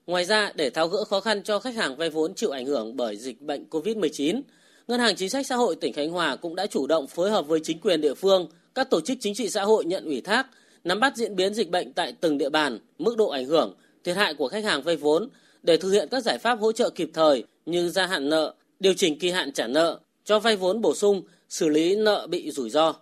[0.08, 2.98] Ngoài ra, để tháo gỡ khó khăn cho khách hàng vay vốn chịu ảnh hưởng
[2.98, 4.42] bởi dịch bệnh COVID-19,
[4.88, 7.48] Ngân hàng Chính sách Xã hội tỉnh Khánh Hòa cũng đã chủ động phối hợp
[7.48, 10.48] với chính quyền địa phương, các tổ chức chính trị xã hội nhận ủy thác,
[10.84, 14.18] nắm bắt diễn biến dịch bệnh tại từng địa bàn, mức độ ảnh hưởng, thiệt
[14.18, 15.30] hại của khách hàng vay vốn
[15.64, 18.94] để thực hiện các giải pháp hỗ trợ kịp thời như gia hạn nợ, điều
[18.94, 22.70] chỉnh kỳ hạn trả nợ, cho vay vốn bổ sung, xử lý nợ bị rủi
[22.70, 22.96] ro.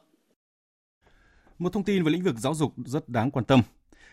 [1.59, 3.61] Một thông tin về lĩnh vực giáo dục rất đáng quan tâm.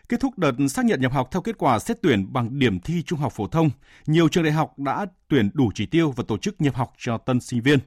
[0.08, 3.02] Kết thúc đợt xác nhận nhập học theo kết quả xét tuyển bằng điểm thi
[3.02, 3.70] trung học phổ thông,
[4.06, 7.18] nhiều trường đại học đã tuyển đủ chỉ tiêu và tổ chức nhập học cho
[7.18, 7.78] tân sinh viên.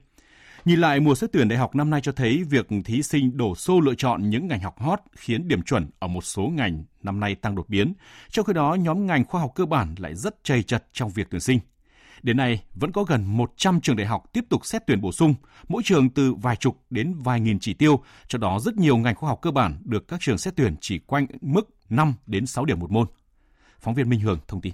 [0.65, 3.55] Nhìn lại mùa xét tuyển đại học năm nay cho thấy việc thí sinh đổ
[3.55, 7.19] xô lựa chọn những ngành học hot khiến điểm chuẩn ở một số ngành năm
[7.19, 7.93] nay tăng đột biến.
[8.29, 11.27] Trong khi đó, nhóm ngành khoa học cơ bản lại rất chầy chật trong việc
[11.29, 11.59] tuyển sinh.
[12.23, 15.35] Đến nay, vẫn có gần 100 trường đại học tiếp tục xét tuyển bổ sung,
[15.67, 19.15] mỗi trường từ vài chục đến vài nghìn chỉ tiêu, cho đó rất nhiều ngành
[19.15, 22.65] khoa học cơ bản được các trường xét tuyển chỉ quanh mức 5 đến 6
[22.65, 23.07] điểm một môn.
[23.79, 24.73] Phóng viên Minh Hường thông tin.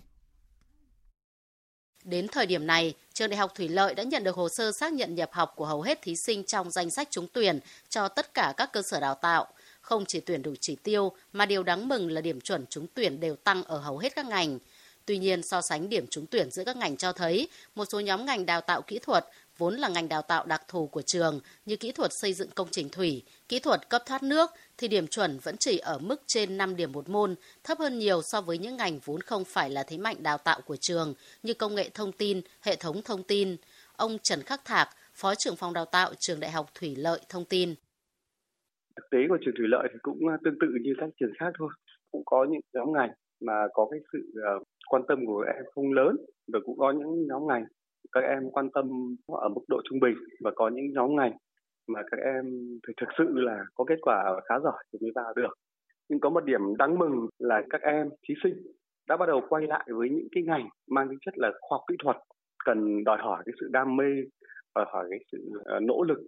[2.04, 4.94] Đến thời điểm này, trường Đại học Thủy Lợi đã nhận được hồ sơ xác
[4.94, 8.34] nhận nhập học của hầu hết thí sinh trong danh sách trúng tuyển cho tất
[8.34, 9.48] cả các cơ sở đào tạo.
[9.82, 13.20] Không chỉ tuyển đủ chỉ tiêu, mà điều đáng mừng là điểm chuẩn trúng tuyển
[13.20, 14.60] đều tăng ở hầu hết các ngành.
[15.08, 18.26] Tuy nhiên, so sánh điểm trúng tuyển giữa các ngành cho thấy một số nhóm
[18.26, 19.26] ngành đào tạo kỹ thuật
[19.58, 22.68] vốn là ngành đào tạo đặc thù của trường như kỹ thuật xây dựng công
[22.72, 26.58] trình thủy, kỹ thuật cấp thoát nước thì điểm chuẩn vẫn chỉ ở mức trên
[26.58, 29.84] 5 điểm một môn, thấp hơn nhiều so với những ngành vốn không phải là
[29.84, 33.58] thế mạnh đào tạo của trường như công nghệ thông tin, hệ thống thông tin.
[33.96, 37.46] Ông Trần Khắc Thạc, Phó trưởng phòng đào tạo trường Đại học Thủy Lợi thông
[37.46, 37.76] tin.
[38.96, 41.70] Thực tế của trường Thủy Lợi thì cũng tương tự như các trường khác thôi.
[42.12, 43.10] Cũng có những nhóm ngành
[43.42, 44.20] mà có cái sự
[44.58, 46.16] uh, quan tâm của các em không lớn
[46.54, 47.66] và cũng có những nhóm ngành
[48.12, 51.38] các em quan tâm ở mức độ trung bình và có những nhóm ngành
[51.88, 52.46] mà các em
[52.88, 55.54] thì thực sự là có kết quả khá giỏi thì mới vào được.
[56.10, 58.54] Nhưng có một điểm đáng mừng là các em thí sinh
[59.10, 61.82] đã bắt đầu quay lại với những cái ngành mang tính chất là khoa học
[61.88, 62.18] kỹ thuật
[62.66, 64.06] cần đòi hỏi cái sự đam mê
[64.76, 66.20] đòi hỏi cái sự ờ, nỗ lực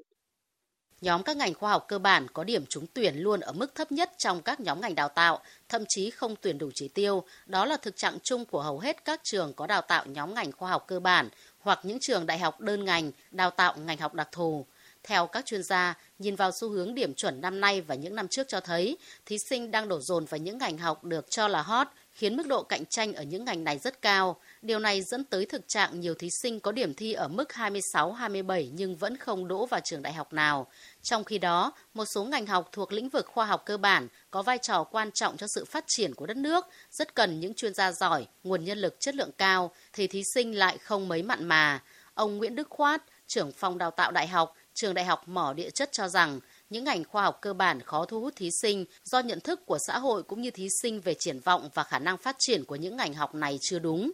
[1.02, 3.92] Nhóm các ngành khoa học cơ bản có điểm trúng tuyển luôn ở mức thấp
[3.92, 7.24] nhất trong các nhóm ngành đào tạo, thậm chí không tuyển đủ chỉ tiêu.
[7.46, 10.52] Đó là thực trạng chung của hầu hết các trường có đào tạo nhóm ngành
[10.52, 14.14] khoa học cơ bản hoặc những trường đại học đơn ngành đào tạo ngành học
[14.14, 14.66] đặc thù.
[15.04, 18.28] Theo các chuyên gia, nhìn vào xu hướng điểm chuẩn năm nay và những năm
[18.28, 21.62] trước cho thấy, thí sinh đang đổ dồn vào những ngành học được cho là
[21.62, 21.88] hot,
[22.20, 24.40] khiến mức độ cạnh tranh ở những ngành này rất cao.
[24.62, 28.70] Điều này dẫn tới thực trạng nhiều thí sinh có điểm thi ở mức 26-27
[28.74, 30.68] nhưng vẫn không đỗ vào trường đại học nào.
[31.02, 34.42] Trong khi đó, một số ngành học thuộc lĩnh vực khoa học cơ bản có
[34.42, 37.74] vai trò quan trọng cho sự phát triển của đất nước, rất cần những chuyên
[37.74, 41.46] gia giỏi, nguồn nhân lực chất lượng cao, thì thí sinh lại không mấy mặn
[41.46, 41.84] mà.
[42.14, 45.70] Ông Nguyễn Đức Khoát, trưởng phòng đào tạo đại học, trường đại học mỏ địa
[45.70, 49.20] chất cho rằng, những ngành khoa học cơ bản khó thu hút thí sinh do
[49.20, 52.18] nhận thức của xã hội cũng như thí sinh về triển vọng và khả năng
[52.18, 54.12] phát triển của những ngành học này chưa đúng.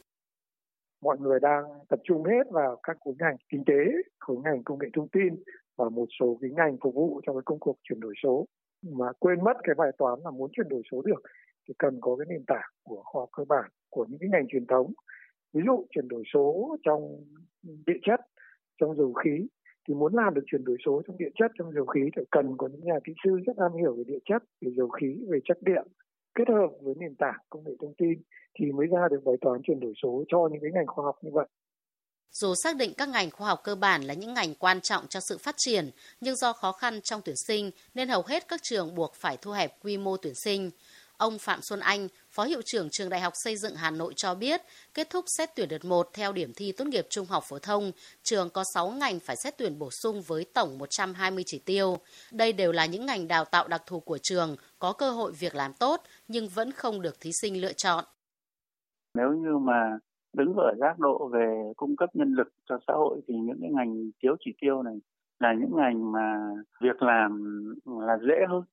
[1.02, 3.80] Mọi người đang tập trung hết vào các khối ngành kinh tế,
[4.20, 5.44] khối ngành công nghệ thông tin
[5.78, 8.46] và một số cái ngành phục vụ cho cái công cuộc chuyển đổi số
[8.82, 11.22] mà quên mất cái bài toán là muốn chuyển đổi số được
[11.68, 14.48] thì cần có cái nền tảng của khoa học cơ bản của những cái ngành
[14.48, 14.94] truyền thống
[15.54, 17.02] ví dụ chuyển đổi số trong
[17.64, 18.20] địa chất
[18.82, 19.48] trong dầu khí
[19.88, 22.58] thì muốn làm được chuyển đổi số trong địa chất trong dầu khí thì cần
[22.58, 25.40] có những nhà kỹ sư rất am hiểu về địa chất về dầu khí về
[25.46, 25.88] chất điện
[26.36, 28.22] kết hợp với nền tảng công nghệ thông tin
[28.60, 31.16] thì mới ra được bài toán chuyển đổi số cho những cái ngành khoa học
[31.22, 31.48] như vậy
[32.36, 35.20] dù xác định các ngành khoa học cơ bản là những ngành quan trọng cho
[35.20, 35.90] sự phát triển,
[36.22, 39.52] nhưng do khó khăn trong tuyển sinh nên hầu hết các trường buộc phải thu
[39.52, 40.72] hẹp quy mô tuyển sinh.
[41.18, 44.36] Ông Phạm Xuân Anh, Phó Hiệu trưởng Trường Đại học Xây dựng Hà Nội cho
[44.36, 44.62] biết,
[44.94, 47.92] kết thúc xét tuyển đợt 1 theo điểm thi tốt nghiệp trung học phổ thông,
[48.24, 51.98] trường có 6 ngành phải xét tuyển bổ sung với tổng 120 chỉ tiêu.
[52.32, 55.56] Đây đều là những ngành đào tạo đặc thù của trường, có cơ hội việc
[55.56, 58.06] làm tốt nhưng vẫn không được thí sinh lựa chọn.
[59.18, 59.98] Nếu như mà
[60.38, 63.70] đứng ở giác độ về cung cấp nhân lực cho xã hội thì những cái
[63.72, 64.96] ngành thiếu chỉ tiêu này
[65.40, 66.38] là những ngành mà
[66.82, 67.44] việc làm
[67.86, 68.64] là dễ hơn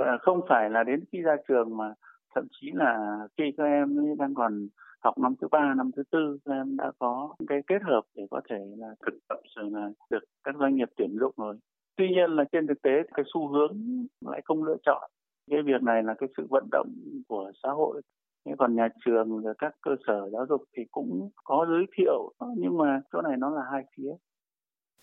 [0.00, 1.94] Ờ, không phải là đến khi ra trường mà,
[2.34, 4.68] thậm chí là khi các em đang còn
[5.04, 8.26] học năm thứ ba, năm thứ tư, các em đã có cái kết hợp để
[8.30, 11.56] có thể là thực tập rồi là được các doanh nghiệp tuyển dụng rồi.
[11.96, 13.76] Tuy nhiên là trên thực tế cái xu hướng
[14.20, 15.10] lại không lựa chọn.
[15.50, 16.88] Cái việc này là cái sự vận động
[17.28, 18.02] của xã hội.
[18.58, 22.32] Còn nhà trường và các cơ sở giáo dục thì cũng có giới thiệu.
[22.56, 24.12] Nhưng mà chỗ này nó là hai phía.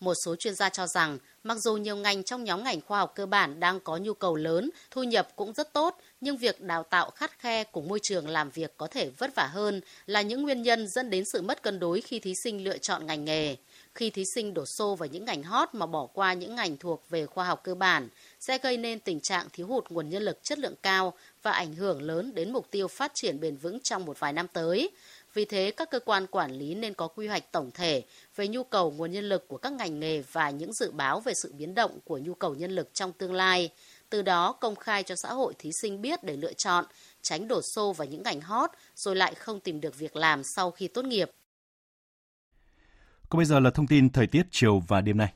[0.00, 3.12] Một số chuyên gia cho rằng, mặc dù nhiều ngành trong nhóm ngành khoa học
[3.14, 6.82] cơ bản đang có nhu cầu lớn, thu nhập cũng rất tốt, nhưng việc đào
[6.82, 10.42] tạo khắt khe cùng môi trường làm việc có thể vất vả hơn là những
[10.42, 13.56] nguyên nhân dẫn đến sự mất cân đối khi thí sinh lựa chọn ngành nghề.
[13.94, 17.02] Khi thí sinh đổ xô vào những ngành hot mà bỏ qua những ngành thuộc
[17.10, 18.08] về khoa học cơ bản,
[18.40, 21.74] sẽ gây nên tình trạng thiếu hụt nguồn nhân lực chất lượng cao và ảnh
[21.74, 24.90] hưởng lớn đến mục tiêu phát triển bền vững trong một vài năm tới.
[25.34, 28.04] Vì thế, các cơ quan quản lý nên có quy hoạch tổng thể
[28.36, 31.34] về nhu cầu nguồn nhân lực của các ngành nghề và những dự báo về
[31.34, 33.70] sự biến động của nhu cầu nhân lực trong tương lai.
[34.10, 36.84] Từ đó công khai cho xã hội thí sinh biết để lựa chọn,
[37.22, 40.70] tránh đổ xô vào những ngành hot rồi lại không tìm được việc làm sau
[40.70, 41.30] khi tốt nghiệp.
[43.28, 45.32] Còn bây giờ là thông tin thời tiết chiều và đêm nay.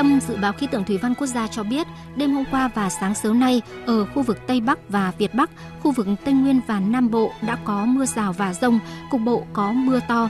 [0.00, 1.86] Tâm Dự báo Khí tượng Thủy văn Quốc gia cho biết,
[2.16, 5.50] đêm hôm qua và sáng sớm nay, ở khu vực Tây Bắc và Việt Bắc,
[5.82, 8.78] khu vực Tây Nguyên và Nam Bộ đã có mưa rào và rông,
[9.10, 10.28] cục bộ có mưa to.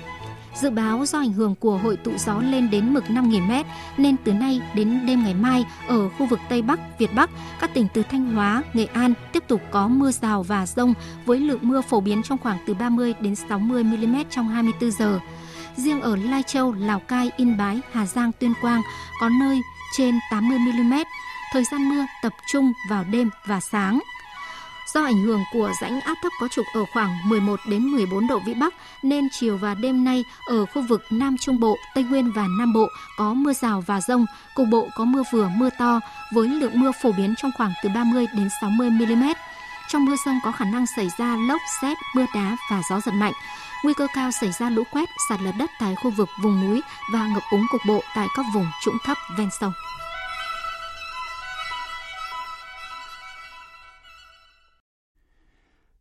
[0.55, 3.65] Dự báo do ảnh hưởng của hội tụ gió lên đến mực 5.000m
[3.97, 7.31] nên từ nay đến đêm ngày mai ở khu vực Tây Bắc, Việt Bắc,
[7.61, 10.95] các tỉnh từ Thanh Hóa, Nghệ An tiếp tục có mưa rào và rông
[11.27, 15.21] với lượng mưa phổ biến trong khoảng từ 30 đến 60 mm trong 24 giờ.
[15.77, 18.83] Riêng ở Lai Châu, Lào Cai, Yên Bái, Hà Giang, Tuyên Quang
[19.21, 19.61] có nơi
[19.97, 20.95] trên 80 mm.
[21.53, 24.01] Thời gian mưa tập trung vào đêm và sáng.
[24.95, 28.39] Do ảnh hưởng của rãnh áp thấp có trục ở khoảng 11 đến 14 độ
[28.39, 32.33] vĩ Bắc nên chiều và đêm nay ở khu vực Nam Trung Bộ, Tây Nguyên
[32.33, 36.01] và Nam Bộ có mưa rào và rông, cục bộ có mưa vừa mưa to
[36.33, 39.25] với lượng mưa phổ biến trong khoảng từ 30 đến 60 mm.
[39.89, 43.13] Trong mưa rông có khả năng xảy ra lốc, xét, mưa đá và gió giật
[43.13, 43.33] mạnh.
[43.85, 46.81] Nguy cơ cao xảy ra lũ quét, sạt lở đất tại khu vực vùng núi
[47.13, 49.73] và ngập úng cục bộ tại các vùng trũng thấp ven sông.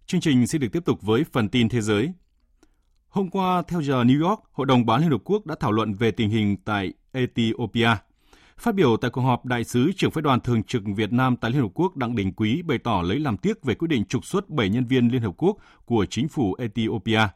[0.05, 2.13] Chương trình sẽ được tiếp tục với phần tin thế giới.
[3.09, 5.93] Hôm qua, theo giờ New York, Hội đồng bán Liên Hợp Quốc đã thảo luận
[5.93, 7.89] về tình hình tại Ethiopia.
[8.57, 11.51] Phát biểu tại cuộc họp, Đại sứ trưởng phái đoàn thường trực Việt Nam tại
[11.51, 14.25] Liên Hợp Quốc Đặng Đình Quý bày tỏ lấy làm tiếc về quyết định trục
[14.25, 17.27] xuất 7 nhân viên Liên Hợp Quốc của chính phủ Ethiopia.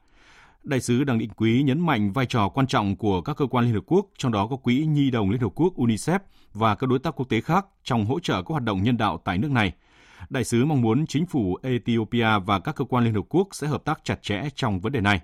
[0.63, 3.65] Đại sứ Đặng Định Quý nhấn mạnh vai trò quan trọng của các cơ quan
[3.65, 6.19] Liên Hợp Quốc, trong đó có Quỹ Nhi đồng Liên Hợp Quốc UNICEF
[6.54, 9.21] và các đối tác quốc tế khác trong hỗ trợ các hoạt động nhân đạo
[9.26, 9.73] tại nước này–
[10.30, 13.67] Đại sứ mong muốn chính phủ Ethiopia và các cơ quan Liên Hợp Quốc sẽ
[13.67, 15.21] hợp tác chặt chẽ trong vấn đề này.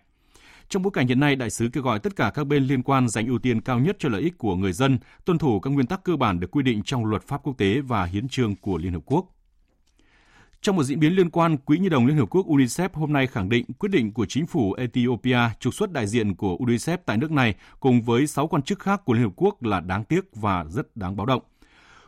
[0.70, 3.10] Trong bối cảnh hiện nay, đại sứ kêu gọi tất cả các bên liên quan
[3.10, 5.88] dành ưu tiên cao nhất cho lợi ích của người dân, tuân thủ các nguyên
[5.88, 8.78] tắc cơ bản được quy định trong luật pháp quốc tế và hiến trương của
[8.78, 9.26] Liên Hợp Quốc.
[10.62, 13.28] Trong một diễn biến liên quan, Quỹ Nhi đồng Liên Hợp Quốc UNICEF hôm nay
[13.28, 17.18] khẳng định quyết định của chính phủ Ethiopia trục xuất đại diện của UNICEF tại
[17.18, 20.36] nước này cùng với 6 quan chức khác của Liên Hợp Quốc là đáng tiếc
[20.36, 21.42] và rất đáng báo động.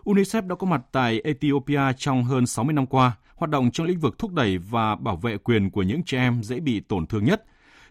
[0.03, 3.99] UNICEF đã có mặt tại Ethiopia trong hơn 60 năm qua, hoạt động trong lĩnh
[3.99, 7.25] vực thúc đẩy và bảo vệ quyền của những trẻ em dễ bị tổn thương
[7.25, 7.45] nhất.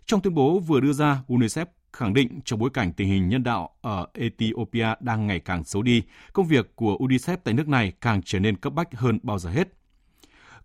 [0.06, 3.42] Trong tuyên bố vừa đưa ra, UNICEF khẳng định trong bối cảnh tình hình nhân
[3.42, 7.92] đạo ở Ethiopia đang ngày càng xấu đi, công việc của UNICEF tại nước này
[8.00, 9.79] càng trở nên cấp bách hơn bao giờ hết.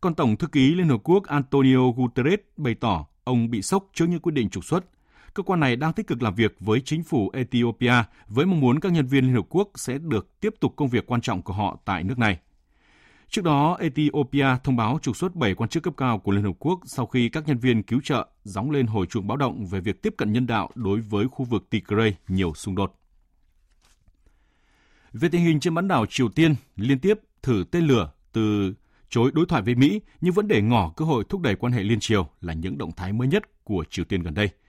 [0.01, 4.05] Còn Tổng thư ký Liên Hợp Quốc Antonio Guterres bày tỏ ông bị sốc trước
[4.09, 4.85] những quyết định trục xuất
[5.35, 7.93] cơ quan này đang tích cực làm việc với chính phủ Ethiopia
[8.27, 11.05] với mong muốn các nhân viên Liên Hợp Quốc sẽ được tiếp tục công việc
[11.05, 12.39] quan trọng của họ tại nước này.
[13.29, 16.55] Trước đó, Ethiopia thông báo trục xuất 7 quan chức cấp cao của Liên Hợp
[16.59, 19.79] Quốc sau khi các nhân viên cứu trợ gióng lên hồi chuông báo động về
[19.79, 22.99] việc tiếp cận nhân đạo đối với khu vực Tigray nhiều xung đột.
[25.13, 28.73] Về tình hình trên bán đảo Triều Tiên, liên tiếp thử tên lửa từ
[29.15, 31.83] chối đối thoại với Mỹ nhưng vẫn để ngỏ cơ hội thúc đẩy quan hệ
[31.83, 34.49] liên triều là những động thái mới nhất của Triều Tiên gần đây–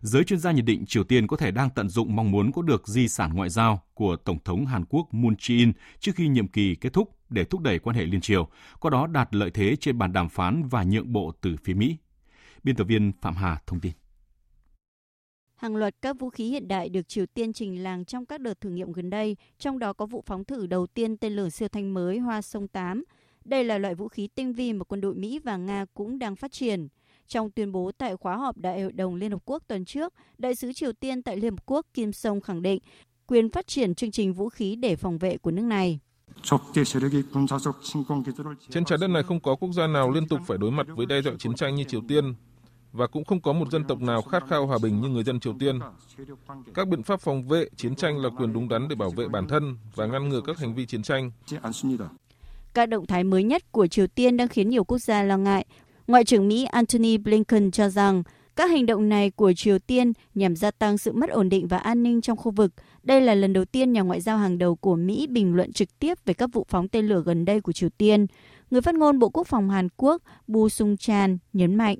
[0.00, 2.62] giới chuyên gia nhận định Triều Tiên có thể đang tận dụng mong muốn có
[2.62, 6.48] được di sản ngoại giao của Tổng thống Hàn Quốc Moon Jae-in trước khi nhiệm
[6.48, 8.48] kỳ kết thúc để thúc đẩy quan hệ liên triều,
[8.80, 11.96] qua đó đạt lợi thế trên bàn đàm phán và nhượng bộ từ phía Mỹ.
[12.64, 13.92] Biên tập viên Phạm Hà thông tin.
[15.56, 18.60] Hàng loạt các vũ khí hiện đại được Triều Tiên trình làng trong các đợt
[18.60, 21.68] thử nghiệm gần đây, trong đó có vụ phóng thử đầu tiên tên lửa siêu
[21.68, 23.04] thanh mới Hoa Sông 8.
[23.46, 26.36] Đây là loại vũ khí tinh vi mà quân đội Mỹ và Nga cũng đang
[26.36, 26.88] phát triển.
[27.28, 30.54] Trong tuyên bố tại khóa họp Đại hội đồng Liên Hợp Quốc tuần trước, Đại
[30.54, 32.78] sứ Triều Tiên tại Liên Hợp Quốc Kim Song khẳng định
[33.26, 35.98] quyền phát triển chương trình vũ khí để phòng vệ của nước này.
[38.70, 41.06] Trên trái đất này không có quốc gia nào liên tục phải đối mặt với
[41.06, 42.34] đe dọa chiến tranh như Triều Tiên,
[42.92, 45.40] và cũng không có một dân tộc nào khát khao hòa bình như người dân
[45.40, 45.78] Triều Tiên.
[46.74, 49.48] Các biện pháp phòng vệ chiến tranh là quyền đúng đắn để bảo vệ bản
[49.48, 51.30] thân và ngăn ngừa các hành vi chiến tranh.
[52.76, 55.66] Các động thái mới nhất của Triều Tiên đang khiến nhiều quốc gia lo ngại
[56.06, 58.22] Ngoại trưởng Mỹ Antony Blinken cho rằng
[58.56, 61.78] các hành động này của Triều Tiên nhằm gia tăng sự mất ổn định và
[61.78, 62.72] an ninh trong khu vực,
[63.02, 65.98] Đây là lần đầu tiên nhà ngoại giao hàng đầu của Mỹ bình luận trực
[65.98, 68.26] tiếp về các vụ phóng tên lửa gần đây của Triều Tiên.
[68.70, 71.98] Người phát ngôn Bộ Quốc phòng Hàn Quốc Bu Sung Chan nhấn mạnh.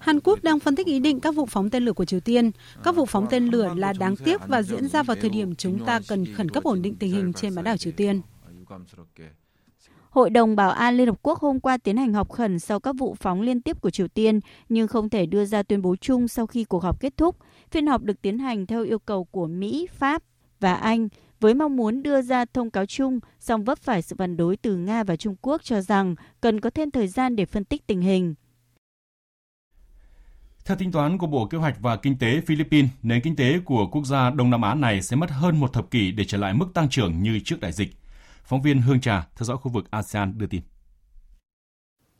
[0.00, 2.50] Hàn Quốc đang phân tích ý định các vụ phóng tên lửa của Triều Tiên.
[2.84, 5.84] Các vụ phóng tên lửa là đáng tiếc và diễn ra vào thời điểm chúng
[5.84, 8.20] ta cần khẩn cấp ổn định tình hình trên bán đảo Triều Tiên.
[10.10, 12.96] Hội đồng Bảo an Liên Hợp Quốc hôm qua tiến hành họp khẩn sau các
[12.98, 16.28] vụ phóng liên tiếp của Triều Tiên, nhưng không thể đưa ra tuyên bố chung
[16.28, 17.36] sau khi cuộc họp kết thúc.
[17.70, 20.22] Phiên họp được tiến hành theo yêu cầu của Mỹ, Pháp
[20.60, 21.08] và Anh,
[21.40, 24.76] với mong muốn đưa ra thông cáo chung, song vấp phải sự phản đối từ
[24.76, 28.00] Nga và Trung Quốc cho rằng cần có thêm thời gian để phân tích tình
[28.00, 28.34] hình.
[30.64, 33.86] Theo tính toán của Bộ Kế hoạch và Kinh tế Philippines, nền kinh tế của
[33.86, 36.54] quốc gia Đông Nam Á này sẽ mất hơn một thập kỷ để trở lại
[36.54, 37.96] mức tăng trưởng như trước đại dịch.
[38.44, 40.60] Phóng viên Hương Trà theo dõi khu vực ASEAN đưa tin.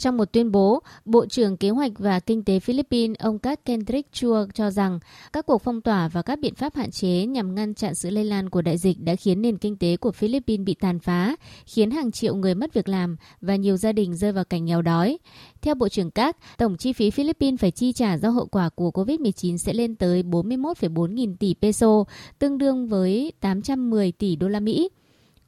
[0.00, 4.12] Trong một tuyên bố, Bộ trưởng Kế hoạch và Kinh tế Philippines ông Kat Kendrick
[4.12, 4.98] Chua cho rằng
[5.32, 8.24] các cuộc phong tỏa và các biện pháp hạn chế nhằm ngăn chặn sự lây
[8.24, 11.36] lan của đại dịch đã khiến nền kinh tế của Philippines bị tàn phá,
[11.66, 14.82] khiến hàng triệu người mất việc làm và nhiều gia đình rơi vào cảnh nghèo
[14.82, 15.18] đói.
[15.62, 18.90] Theo Bộ trưởng Kat, tổng chi phí Philippines phải chi trả do hậu quả của
[18.90, 22.04] COVID-19 sẽ lên tới 41,4 nghìn tỷ peso,
[22.38, 24.88] tương đương với 810 tỷ đô la Mỹ.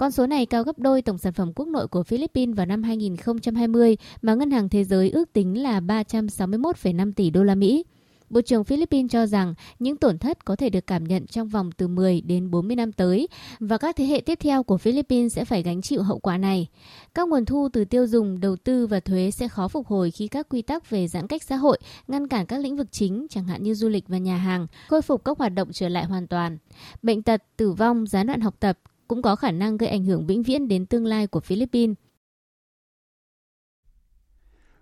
[0.03, 2.83] Con số này cao gấp đôi tổng sản phẩm quốc nội của Philippines vào năm
[2.83, 7.85] 2020 mà Ngân hàng Thế giới ước tính là 361,5 tỷ đô la Mỹ.
[8.31, 11.71] Bộ trưởng Philippines cho rằng những tổn thất có thể được cảm nhận trong vòng
[11.77, 13.29] từ 10 đến 40 năm tới
[13.61, 16.67] và các thế hệ tiếp theo của Philippines sẽ phải gánh chịu hậu quả này.
[17.15, 20.29] Các nguồn thu từ tiêu dùng, đầu tư và thuế sẽ khó phục hồi khi
[20.29, 21.79] các quy tắc về giãn cách xã hội
[22.09, 25.03] ngăn cản các lĩnh vực chính chẳng hạn như du lịch và nhà hàng khôi
[25.03, 26.59] phục các hoạt động trở lại hoàn toàn.
[27.03, 28.79] Bệnh tật, tử vong, gián đoạn học tập
[29.13, 31.97] cũng có khả năng gây ảnh hưởng vĩnh viễn đến tương lai của Philippines.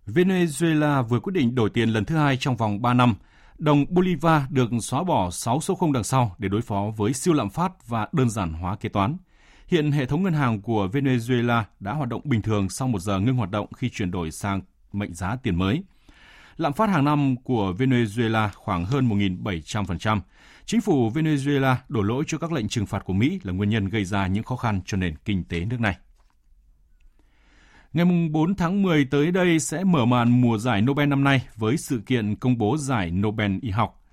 [0.07, 3.15] Venezuela vừa quyết định đổi tiền lần thứ hai trong vòng 3 năm.
[3.59, 7.35] Đồng Bolivar được xóa bỏ 6 số không đằng sau để đối phó với siêu
[7.35, 9.17] lạm phát và đơn giản hóa kế toán.
[9.67, 13.19] Hiện hệ thống ngân hàng của Venezuela đã hoạt động bình thường sau một giờ
[13.19, 14.61] ngưng hoạt động khi chuyển đổi sang
[14.93, 15.83] mệnh giá tiền mới.
[16.57, 20.21] Lạm phát hàng năm của Venezuela khoảng hơn 1.700%.
[20.71, 23.89] Chính phủ Venezuela đổ lỗi cho các lệnh trừng phạt của Mỹ là nguyên nhân
[23.89, 25.97] gây ra những khó khăn cho nền kinh tế nước này.
[27.93, 31.77] Ngày 4 tháng 10 tới đây sẽ mở màn mùa giải Nobel năm nay với
[31.77, 34.05] sự kiện công bố giải Nobel y học.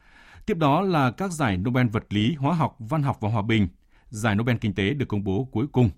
[0.45, 3.67] Tiếp đó là các giải Nobel vật lý, hóa học, văn học và hòa bình.
[4.09, 5.89] Giải Nobel kinh tế được công bố cuối cùng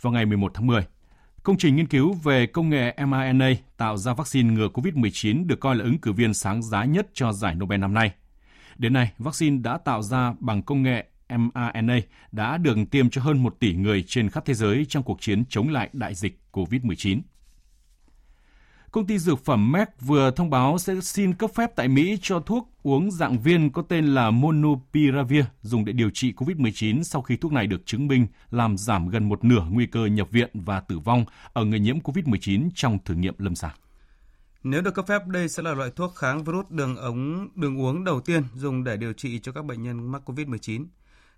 [0.00, 0.86] vào ngày 11 tháng 10.
[1.42, 5.76] Công trình nghiên cứu về công nghệ mRNA tạo ra vaccine ngừa COVID-19 được coi
[5.76, 8.12] là ứng cử viên sáng giá nhất cho giải Nobel năm nay.
[8.80, 12.00] Đến nay, vaccine đã tạo ra bằng công nghệ mRNA
[12.32, 15.44] đã được tiêm cho hơn 1 tỷ người trên khắp thế giới trong cuộc chiến
[15.48, 17.20] chống lại đại dịch COVID-19.
[18.90, 22.40] Công ty dược phẩm Merck vừa thông báo sẽ xin cấp phép tại Mỹ cho
[22.40, 27.36] thuốc uống dạng viên có tên là Monopiravir dùng để điều trị COVID-19 sau khi
[27.36, 30.80] thuốc này được chứng minh làm giảm gần một nửa nguy cơ nhập viện và
[30.80, 33.74] tử vong ở người nhiễm COVID-19 trong thử nghiệm lâm sàng.
[34.62, 38.04] Nếu được cấp phép, đây sẽ là loại thuốc kháng virus đường ống đường uống
[38.04, 40.86] đầu tiên dùng để điều trị cho các bệnh nhân mắc COVID-19.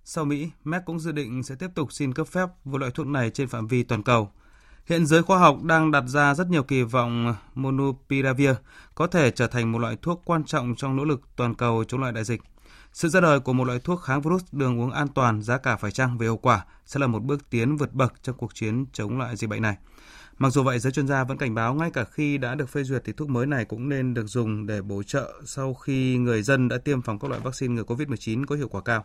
[0.04, 3.06] Sau Mỹ, Merck cũng dự định sẽ tiếp tục xin cấp phép với loại thuốc
[3.06, 4.30] này trên phạm vi toàn cầu.
[4.86, 8.50] Hiện giới khoa học đang đặt ra rất nhiều kỳ vọng Monopiravir
[8.94, 12.02] có thể trở thành một loại thuốc quan trọng trong nỗ lực toàn cầu chống
[12.02, 12.42] lại đại dịch.
[12.92, 15.76] Sự ra đời của một loại thuốc kháng virus đường uống an toàn, giá cả
[15.76, 18.86] phải chăng về hiệu quả sẽ là một bước tiến vượt bậc trong cuộc chiến
[18.92, 19.76] chống lại dịch bệnh này.
[20.42, 22.82] Mặc dù vậy, giới chuyên gia vẫn cảnh báo ngay cả khi đã được phê
[22.82, 26.42] duyệt thì thuốc mới này cũng nên được dùng để bổ trợ sau khi người
[26.42, 29.04] dân đã tiêm phòng các loại vaccine ngừa COVID-19 có hiệu quả cao.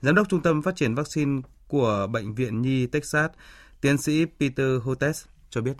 [0.00, 3.30] Giám đốc Trung tâm Phát triển Vaccine của Bệnh viện Nhi Texas,
[3.80, 5.72] tiến sĩ Peter Hotes cho biết.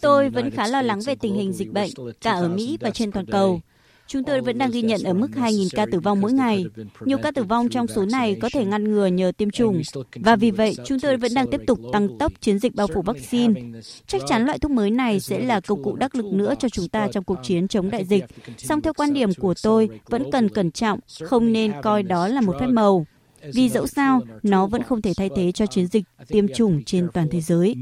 [0.00, 1.90] Tôi vẫn khá lo lắng về tình hình dịch bệnh,
[2.20, 3.60] cả ở Mỹ và trên toàn cầu.
[4.06, 6.64] Chúng tôi vẫn đang ghi nhận ở mức 2.000 ca tử vong mỗi ngày.
[7.00, 9.82] Nhiều ca tử vong trong số này có thể ngăn ngừa nhờ tiêm chủng.
[10.14, 13.02] Và vì vậy, chúng tôi vẫn đang tiếp tục tăng tốc chiến dịch bao phủ
[13.02, 13.60] vaccine.
[14.06, 16.88] Chắc chắn loại thuốc mới này sẽ là công cụ đắc lực nữa cho chúng
[16.88, 18.24] ta trong cuộc chiến chống đại dịch.
[18.58, 22.40] Song theo quan điểm của tôi, vẫn cần cẩn trọng, không nên coi đó là
[22.40, 23.06] một phép màu
[23.54, 27.08] vì dẫu sao, nó vẫn không thể thay thế cho chiến dịch tiêm chủng trên
[27.14, 27.74] toàn thế giới.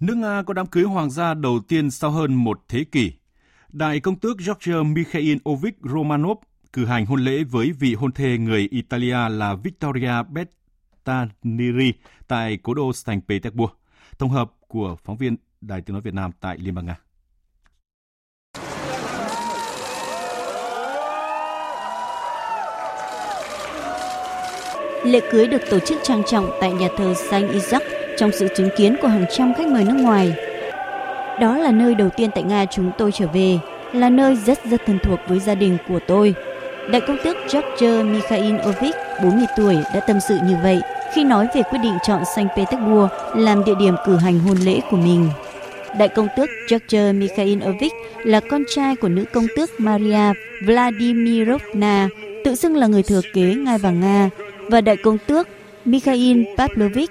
[0.00, 3.12] Nước Nga có đám cưới hoàng gia đầu tiên sau hơn một thế kỷ.
[3.68, 6.38] Đại công tước George Mikhail Ovik Romanov
[6.72, 11.92] cử hành hôn lễ với vị hôn thê người Italia là Victoria Bettaniri
[12.28, 13.70] tại cố đô Saint Petersburg.
[14.18, 16.98] Tổng hợp của phóng viên Đài Tiếng Nói Việt Nam tại Liên bang Nga.
[25.04, 27.82] Lễ cưới được tổ chức trang trọng tại nhà thờ Saint Isaac
[28.20, 30.34] trong sự chứng kiến của hàng trăm khách mời nước ngoài.
[31.40, 33.58] Đó là nơi đầu tiên tại Nga chúng tôi trở về,
[33.92, 36.34] là nơi rất rất thân thuộc với gia đình của tôi.
[36.90, 40.80] Đại công tước George Mikhailovich, 40 tuổi, đã tâm sự như vậy
[41.14, 44.80] khi nói về quyết định chọn Saint Petersburg làm địa điểm cử hành hôn lễ
[44.90, 45.28] của mình.
[45.98, 47.92] Đại công tước George Mikhailovich
[48.24, 50.32] là con trai của nữ công tước Maria
[50.66, 52.08] Vladimirovna,
[52.44, 54.30] tự xưng là người thừa kế ngai vàng Nga,
[54.68, 55.48] và đại công tước
[55.84, 57.10] Mikhail Pavlovich.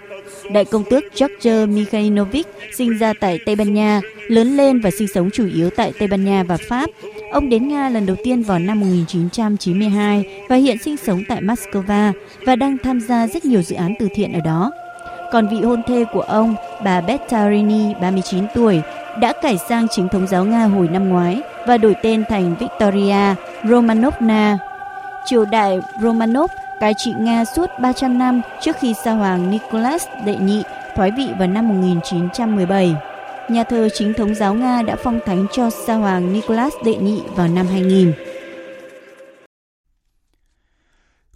[0.52, 5.08] Đại công tước George Mikhailovich sinh ra tại Tây Ban Nha, lớn lên và sinh
[5.08, 6.90] sống chủ yếu tại Tây Ban Nha và Pháp.
[7.32, 12.12] Ông đến Nga lần đầu tiên vào năm 1992 và hiện sinh sống tại Moscow
[12.46, 14.72] và đang tham gia rất nhiều dự án từ thiện ở đó.
[15.32, 18.82] Còn vị hôn thê của ông, bà Bettarini, 39 tuổi,
[19.22, 23.36] đã cải sang chính thống giáo Nga hồi năm ngoái và đổi tên thành Victoria
[23.70, 24.58] Romanovna.
[25.26, 26.50] Triều đại Romanov
[26.80, 30.64] cai trị Nga suốt 300 năm trước khi sa hoàng Nicholas đệ nhị
[30.96, 32.96] thoái vị vào năm 1917.
[33.50, 37.22] Nhà thờ chính thống giáo Nga đã phong thánh cho sa hoàng Nicholas đệ nhị
[37.36, 38.14] vào năm 2000.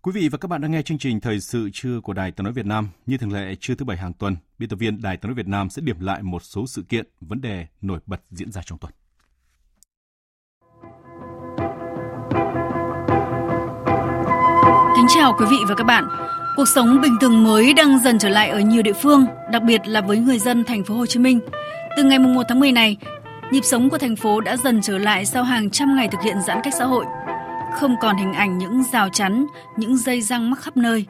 [0.02, 2.44] Quý vị và các bạn đang nghe chương trình Thời sự trưa của Đài Tiếng
[2.44, 2.89] nói Việt Nam.
[3.06, 5.48] Như thường lệ, trưa thứ bảy hàng tuần, biên tập viên Đài Tiếng nói Việt
[5.48, 8.80] Nam sẽ điểm lại một số sự kiện, vấn đề nổi bật diễn ra trong
[8.80, 8.94] tuần.
[15.24, 16.07] Chào quý vị và các bạn.
[16.55, 19.82] Cuộc sống bình thường mới đang dần trở lại ở nhiều địa phương, đặc biệt
[19.86, 21.39] là với người dân thành phố Hồ Chí Minh.
[21.97, 22.97] Từ ngày 1 tháng 10 này,
[23.51, 26.38] nhịp sống của thành phố đã dần trở lại sau hàng trăm ngày thực hiện
[26.47, 27.05] giãn cách xã hội.
[27.74, 29.45] Không còn hình ảnh những rào chắn,
[29.78, 31.05] những dây răng mắc khắp nơi.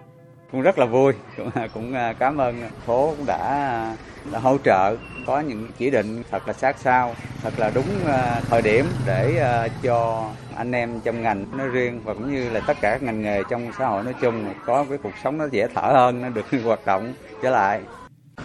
[0.51, 2.55] Cũng rất là vui, cũng, à, cũng à, cảm ơn
[2.85, 3.95] phố cũng đã,
[4.31, 4.95] đã hỗ trợ
[5.25, 9.37] có những chỉ định thật là sát sao, thật là đúng à, thời điểm để
[9.37, 13.03] à, cho anh em trong ngành nói riêng và cũng như là tất cả các
[13.03, 16.21] ngành nghề trong xã hội nói chung có cái cuộc sống nó dễ thở hơn,
[16.21, 17.13] nó được hoạt động
[17.43, 17.81] trở lại.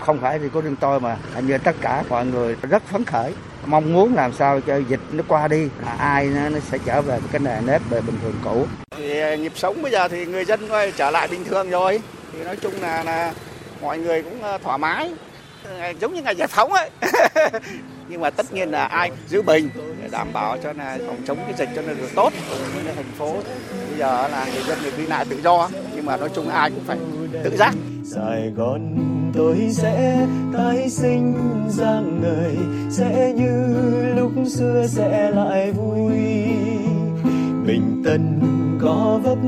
[0.01, 3.05] Không phải vì có riêng tôi mà hình như tất cả mọi người rất phấn
[3.05, 3.35] khởi
[3.67, 7.03] mong muốn làm sao cho dịch nó qua đi là ai nó, nó sẽ trở
[7.03, 8.67] về cái nề nếp về bình thường cũ.
[8.97, 10.61] Thì à, nhịp sống bây giờ thì người dân
[10.97, 12.01] trở lại bình thường rồi.
[12.33, 13.33] Thì nói chung là là
[13.83, 15.11] mọi người cũng thoải mái
[16.01, 16.91] giống như ngày giải phóng ấy.
[18.09, 19.71] Nhưng mà tất nhiên là ai giữ bình
[20.03, 22.33] để đảm bảo cho là phòng chống cái dịch cho nó được tốt
[22.75, 23.33] như thành phố.
[23.89, 26.71] Bây giờ là người dân được đi lại tự do, nhưng mà nói chung ai
[26.71, 26.99] cũng phải
[27.45, 27.75] tự giác.
[28.15, 28.97] Sài Gòn
[29.35, 31.35] tôi sẽ tái sinh
[31.71, 32.57] ra người,
[32.91, 33.77] sẽ như
[34.17, 36.09] lúc xưa sẽ lại vui
[37.69, 38.41] bình tân
[38.81, 39.39] có vấp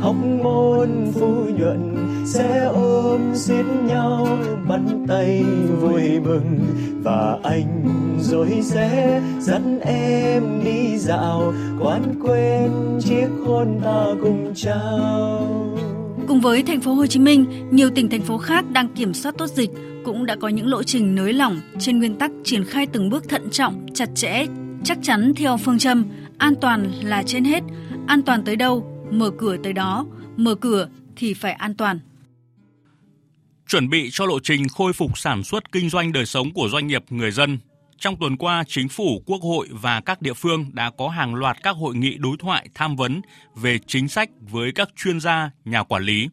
[0.00, 1.96] học môn phu nhuận
[2.26, 5.44] sẽ ôm xiết nhau bắt tay
[5.80, 6.58] vui mừng.
[7.02, 7.88] Và anh
[8.20, 15.46] rồi sẽ dẫn em đi dạo quán quên chiếc hôn ta cùng trao.
[16.28, 19.34] Cùng với thành phố Hồ Chí Minh, nhiều tỉnh thành phố khác đang kiểm soát
[19.38, 19.70] tốt dịch
[20.04, 23.28] cũng đã có những lộ trình nới lỏng trên nguyên tắc triển khai từng bước
[23.28, 24.46] thận trọng, chặt chẽ,
[24.84, 26.04] chắc chắn theo phương châm
[26.40, 27.62] an toàn là trên hết,
[28.06, 32.00] an toàn tới đâu, mở cửa tới đó, mở cửa thì phải an toàn.
[33.68, 36.86] Chuẩn bị cho lộ trình khôi phục sản xuất kinh doanh đời sống của doanh
[36.86, 37.58] nghiệp người dân,
[37.98, 41.62] trong tuần qua, Chính phủ, Quốc hội và các địa phương đã có hàng loạt
[41.62, 43.20] các hội nghị đối thoại tham vấn
[43.56, 46.28] về chính sách với các chuyên gia, nhà quản lý.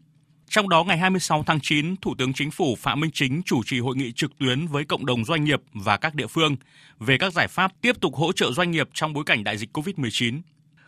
[0.49, 3.79] Trong đó, ngày 26 tháng 9, Thủ tướng Chính phủ Phạm Minh Chính chủ trì
[3.79, 6.55] hội nghị trực tuyến với cộng đồng doanh nghiệp và các địa phương
[6.99, 9.77] về các giải pháp tiếp tục hỗ trợ doanh nghiệp trong bối cảnh đại dịch
[9.77, 10.41] COVID-19.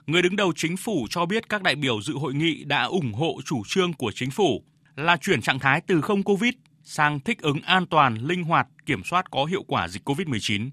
[0.08, 3.14] Người đứng đầu chính phủ cho biết các đại biểu dự hội nghị đã ủng
[3.14, 4.64] hộ chủ trương của chính phủ
[4.96, 6.54] là chuyển trạng thái từ không Covid
[6.84, 10.70] sang thích ứng an toàn, linh hoạt, kiểm soát có hiệu quả dịch COVID-19.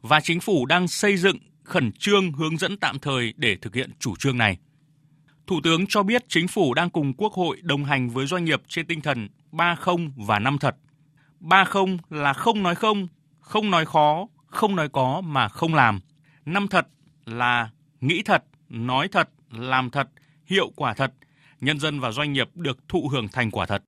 [0.00, 3.90] Và chính phủ đang xây dựng khẩn trương hướng dẫn tạm thời để thực hiện
[3.98, 4.58] chủ trương này.
[5.46, 8.62] Thủ tướng cho biết chính phủ đang cùng Quốc hội đồng hành với doanh nghiệp
[8.68, 10.76] trên tinh thần ba không và năm thật.
[11.40, 13.08] Ba không là không nói không,
[13.40, 16.00] không nói khó, không nói có mà không làm.
[16.46, 16.86] Năm thật
[17.24, 17.70] là
[18.00, 20.08] nghĩ thật, nói thật, làm thật,
[20.46, 21.12] hiệu quả thật,
[21.60, 23.82] nhân dân và doanh nghiệp được thụ hưởng thành quả thật.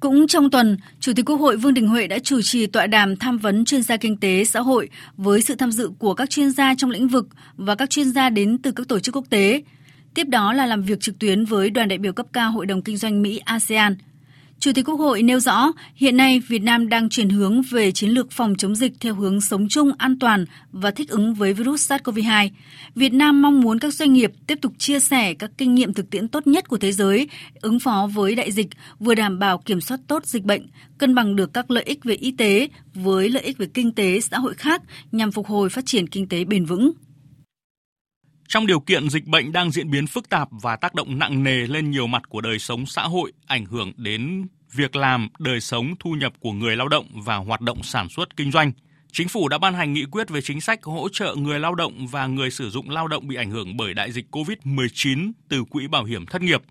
[0.00, 3.16] Cũng trong tuần, Chủ tịch Quốc hội Vương Đình Huệ đã chủ trì tọa đàm
[3.16, 6.50] tham vấn chuyên gia kinh tế xã hội với sự tham dự của các chuyên
[6.50, 9.62] gia trong lĩnh vực và các chuyên gia đến từ các tổ chức quốc tế.
[10.14, 12.82] Tiếp đó là làm việc trực tuyến với đoàn đại biểu cấp cao Hội đồng
[12.82, 13.96] Kinh doanh Mỹ ASEAN–
[14.64, 18.10] Chủ tịch Quốc hội nêu rõ, hiện nay Việt Nam đang chuyển hướng về chiến
[18.10, 21.92] lược phòng chống dịch theo hướng sống chung, an toàn và thích ứng với virus
[21.92, 22.48] SARS-CoV-2.
[22.94, 26.10] Việt Nam mong muốn các doanh nghiệp tiếp tục chia sẻ các kinh nghiệm thực
[26.10, 27.28] tiễn tốt nhất của thế giới,
[27.60, 30.66] ứng phó với đại dịch, vừa đảm bảo kiểm soát tốt dịch bệnh,
[30.98, 34.20] cân bằng được các lợi ích về y tế với lợi ích về kinh tế
[34.20, 36.92] xã hội khác nhằm phục hồi phát triển kinh tế bền vững.
[38.48, 41.66] Trong điều kiện dịch bệnh đang diễn biến phức tạp và tác động nặng nề
[41.66, 45.94] lên nhiều mặt của đời sống xã hội, ảnh hưởng đến việc làm, đời sống,
[46.00, 48.72] thu nhập của người lao động và hoạt động sản xuất kinh doanh,
[49.16, 52.06] Chính phủ đã ban hành nghị quyết về chính sách hỗ trợ người lao động
[52.06, 55.86] và người sử dụng lao động bị ảnh hưởng bởi đại dịch COVID-19 từ quỹ
[55.86, 56.62] bảo hiểm thất nghiệp.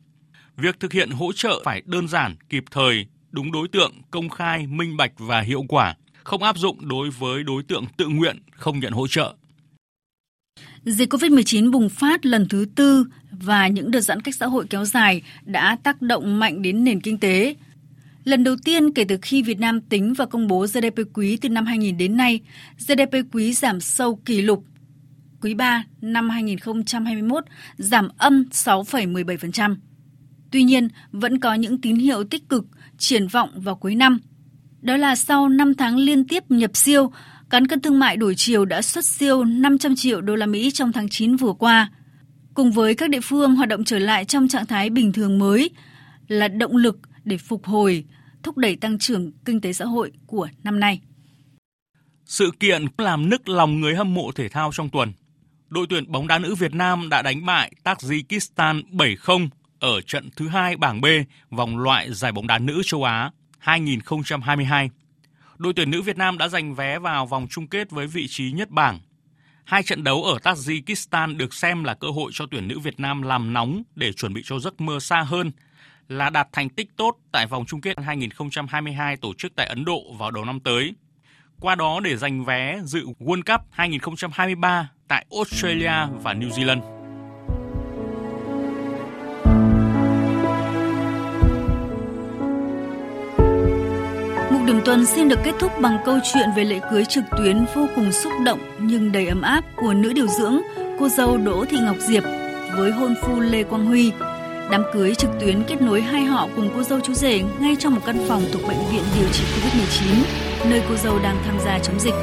[0.57, 4.67] Việc thực hiện hỗ trợ phải đơn giản, kịp thời, đúng đối tượng, công khai,
[4.67, 8.79] minh bạch và hiệu quả, không áp dụng đối với đối tượng tự nguyện không
[8.79, 9.33] nhận hỗ trợ.
[10.85, 14.85] Dịch COVID-19 bùng phát lần thứ tư và những đợt giãn cách xã hội kéo
[14.85, 17.55] dài đã tác động mạnh đến nền kinh tế.
[18.23, 21.49] Lần đầu tiên kể từ khi Việt Nam tính và công bố GDP quý từ
[21.49, 22.39] năm 2000 đến nay,
[22.79, 24.65] GDP quý giảm sâu kỷ lục.
[25.41, 27.43] Quý 3 năm 2021
[27.77, 29.75] giảm âm 6,17%.
[30.51, 32.65] Tuy nhiên, vẫn có những tín hiệu tích cực,
[32.97, 34.19] triển vọng vào cuối năm.
[34.81, 37.11] Đó là sau 5 tháng liên tiếp nhập siêu,
[37.53, 40.91] cán cân thương mại đổi chiều đã xuất siêu 500 triệu đô la Mỹ trong
[40.91, 41.91] tháng 9 vừa qua.
[42.53, 45.69] Cùng với các địa phương hoạt động trở lại trong trạng thái bình thường mới
[46.27, 48.05] là động lực để phục hồi,
[48.43, 51.01] thúc đẩy tăng trưởng kinh tế xã hội của năm nay.
[52.25, 55.13] Sự kiện làm nức lòng người hâm mộ thể thao trong tuần.
[55.69, 59.49] Đội tuyển bóng đá nữ Việt Nam đã đánh bại Tajikistan 7-0
[59.79, 61.05] ở trận thứ hai bảng B
[61.49, 64.89] vòng loại giải bóng đá nữ châu Á 2022.
[65.57, 68.51] Đội tuyển nữ Việt Nam đã giành vé vào vòng chung kết với vị trí
[68.51, 68.99] nhất bảng.
[69.63, 73.21] Hai trận đấu ở Tajikistan được xem là cơ hội cho tuyển nữ Việt Nam
[73.21, 75.51] làm nóng để chuẩn bị cho giấc mơ xa hơn,
[76.07, 80.13] là đạt thành tích tốt tại vòng chung kết 2022 tổ chức tại Ấn Độ
[80.13, 80.93] vào đầu năm tới.
[81.59, 87.02] Qua đó để giành vé dự World Cup 2023 tại Australia và New Zealand.
[94.73, 97.87] Điểm tuần xin được kết thúc bằng câu chuyện về lễ cưới trực tuyến vô
[97.95, 100.61] cùng xúc động nhưng đầy ấm áp của nữ điều dưỡng,
[100.99, 102.23] cô dâu Đỗ Thị Ngọc Diệp
[102.77, 104.11] với hôn phu Lê Quang Huy.
[104.71, 107.95] Đám cưới trực tuyến kết nối hai họ cùng cô dâu chú rể ngay trong
[107.95, 110.23] một căn phòng thuộc bệnh viện điều trị Covid-19,
[110.69, 112.15] nơi cô dâu đang tham gia chống dịch.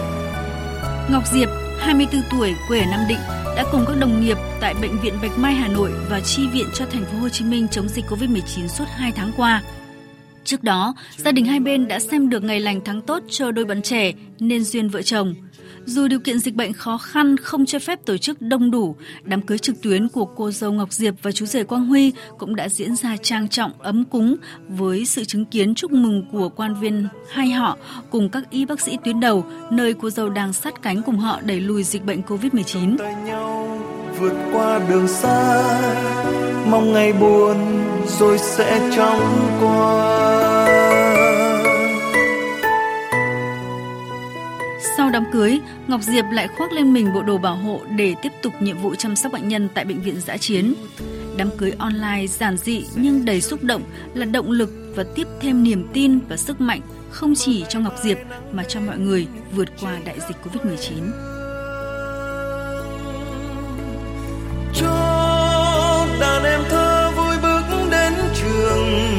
[1.10, 1.48] Ngọc Diệp,
[1.78, 3.20] 24 tuổi, quê ở Nam Định,
[3.56, 6.66] đã cùng các đồng nghiệp tại bệnh viện Bạch Mai Hà Nội và chi viện
[6.74, 9.62] cho thành phố Hồ Chí Minh chống dịch Covid-19 suốt 2 tháng qua.
[10.44, 13.64] Trước đó, gia đình hai bên đã xem được ngày lành tháng tốt cho đôi
[13.64, 15.34] bạn trẻ nên duyên vợ chồng.
[15.84, 19.42] Dù điều kiện dịch bệnh khó khăn không cho phép tổ chức đông đủ, đám
[19.42, 22.68] cưới trực tuyến của cô dâu Ngọc Diệp và chú rể Quang Huy cũng đã
[22.68, 24.36] diễn ra trang trọng, ấm cúng
[24.68, 27.76] với sự chứng kiến chúc mừng của quan viên hai họ
[28.10, 31.40] cùng các y bác sĩ tuyến đầu nơi cô dâu đang sát cánh cùng họ
[31.44, 32.96] đẩy lùi dịch bệnh COVID-19.
[34.20, 35.62] Vượt qua đường xa,
[36.66, 37.56] mong ngày buồn
[38.06, 40.20] rồi sẽ chóng qua
[44.96, 48.32] Sau đám cưới, Ngọc Diệp lại khoác lên mình bộ đồ bảo hộ để tiếp
[48.42, 50.74] tục nhiệm vụ chăm sóc bệnh nhân tại bệnh viện giã chiến.
[51.36, 53.82] Đám cưới online giản dị nhưng đầy xúc động
[54.14, 57.94] là động lực và tiếp thêm niềm tin và sức mạnh không chỉ cho Ngọc
[58.02, 58.18] Diệp
[58.52, 61.39] mà cho mọi người vượt qua đại dịch Covid-19.
[64.74, 69.18] Cho đàn em thơ vui bước đến trường.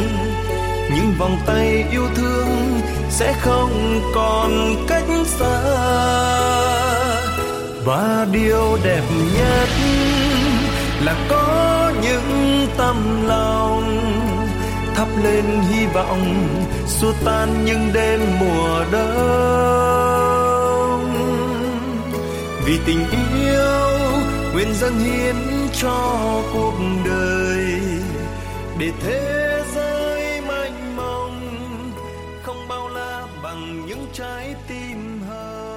[0.96, 5.62] Những vòng tay yêu thương sẽ không còn cách xa.
[7.86, 9.04] Và điều đẹp
[9.38, 9.70] nhất
[11.06, 14.02] là có những tâm lòng
[14.96, 16.48] thắp lên hy vọng
[16.88, 20.22] xua tan những đêm mùa đông.
[22.66, 23.06] Vì tình
[23.42, 23.91] yêu
[24.54, 25.36] nguyện dâng hiến
[25.74, 26.18] cho
[26.54, 26.74] cuộc
[27.06, 27.82] đời
[28.80, 31.52] để thế giới may mắn
[32.44, 35.72] không bao la bằng những trái tim hồng.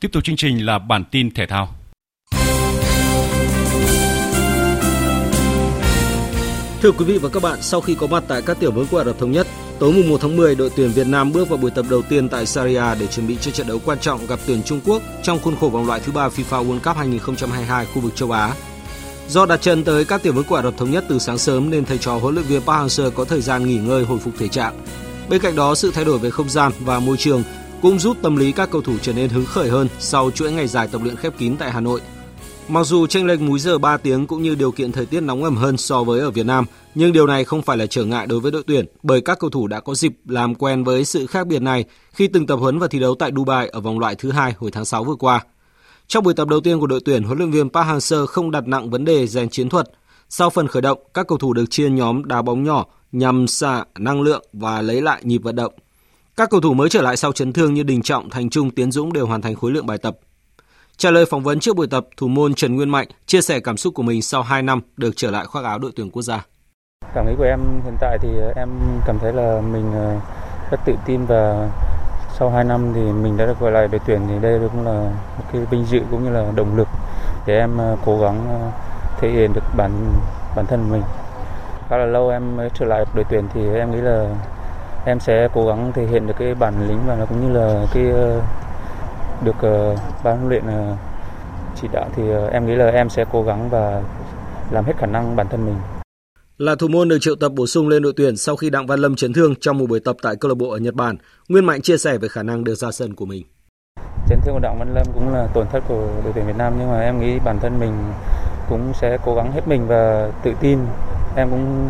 [0.00, 1.68] Tiếp tục chương trình là bản tin thể thao.
[6.84, 8.98] Thưa quý vị và các bạn, sau khi có mặt tại các tiểu vương quốc
[8.98, 9.46] Ả Rập Thống Nhất,
[9.78, 12.28] tối mùng 1 tháng 10, đội tuyển Việt Nam bước vào buổi tập đầu tiên
[12.28, 15.38] tại Syria để chuẩn bị cho trận đấu quan trọng gặp tuyển Trung Quốc trong
[15.38, 18.54] khuôn khổ vòng loại thứ ba FIFA World Cup 2022 khu vực châu Á
[19.28, 21.70] Do đặt chân tới các tiểu vương quốc Ả Rập thống nhất từ sáng sớm
[21.70, 24.34] nên thầy trò huấn luyện viên Park Hang-seo có thời gian nghỉ ngơi hồi phục
[24.38, 24.84] thể trạng.
[25.28, 27.42] Bên cạnh đó, sự thay đổi về không gian và môi trường
[27.82, 30.66] cũng giúp tâm lý các cầu thủ trở nên hứng khởi hơn sau chuỗi ngày
[30.66, 32.00] dài tập luyện khép kín tại Hà Nội.
[32.68, 35.44] Mặc dù chênh lệch múi giờ 3 tiếng cũng như điều kiện thời tiết nóng
[35.44, 38.26] ẩm hơn so với ở Việt Nam, nhưng điều này không phải là trở ngại
[38.26, 41.26] đối với đội tuyển bởi các cầu thủ đã có dịp làm quen với sự
[41.26, 44.14] khác biệt này khi từng tập huấn và thi đấu tại Dubai ở vòng loại
[44.14, 45.44] thứ hai hồi tháng 6 vừa qua.
[46.06, 48.66] Trong buổi tập đầu tiên của đội tuyển, huấn luyện viên Park Hang-seo không đặt
[48.66, 49.90] nặng vấn đề rèn chiến thuật.
[50.28, 53.84] Sau phần khởi động, các cầu thủ được chia nhóm đá bóng nhỏ nhằm xả
[53.98, 55.72] năng lượng và lấy lại nhịp vận động.
[56.36, 58.92] Các cầu thủ mới trở lại sau chấn thương như Đình Trọng, Thành Trung, Tiến
[58.92, 60.18] Dũng đều hoàn thành khối lượng bài tập.
[60.96, 63.76] Trả lời phỏng vấn trước buổi tập, thủ môn Trần Nguyên Mạnh chia sẻ cảm
[63.76, 66.46] xúc của mình sau 2 năm được trở lại khoác áo đội tuyển quốc gia.
[67.14, 68.68] Cảm nghĩ của em hiện tại thì em
[69.06, 70.16] cảm thấy là mình ờ,
[70.70, 71.70] rất tự tin và
[72.38, 75.10] sau 2 năm thì mình đã được gọi lại đội tuyển thì đây cũng là
[75.38, 76.88] một cái vinh dự cũng như là động lực
[77.46, 78.70] để em ờ, cố gắng ờ,
[79.20, 79.90] thể hiện được bản
[80.56, 81.02] bản thân mình
[81.88, 84.28] khá là lâu em mới trở lại đội tuyển thì em nghĩ là
[85.04, 88.04] em sẽ cố gắng thể hiện được cái bản lĩnh và cũng như là cái
[89.44, 89.56] được
[90.24, 90.64] ban huấn luyện
[91.80, 92.22] chỉ đạo thì
[92.52, 94.02] em nghĩ là em sẽ cố gắng và
[94.70, 95.76] làm hết khả năng bản thân mình
[96.58, 99.00] là thủ môn được triệu tập bổ sung lên đội tuyển sau khi Đặng Văn
[99.00, 101.16] Lâm chấn thương trong một buổi tập tại câu lạc bộ ở Nhật Bản.
[101.48, 103.42] Nguyên Mạnh chia sẻ về khả năng được ra sân của mình.
[104.28, 106.74] Chấn thương của Đặng Văn Lâm cũng là tổn thất của đội tuyển Việt Nam
[106.78, 107.92] nhưng mà em nghĩ bản thân mình
[108.68, 110.78] cũng sẽ cố gắng hết mình và tự tin.
[111.36, 111.88] Em cũng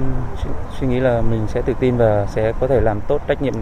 [0.81, 3.55] suy nghĩ là mình sẽ tự tin và sẽ có thể làm tốt trách nhiệm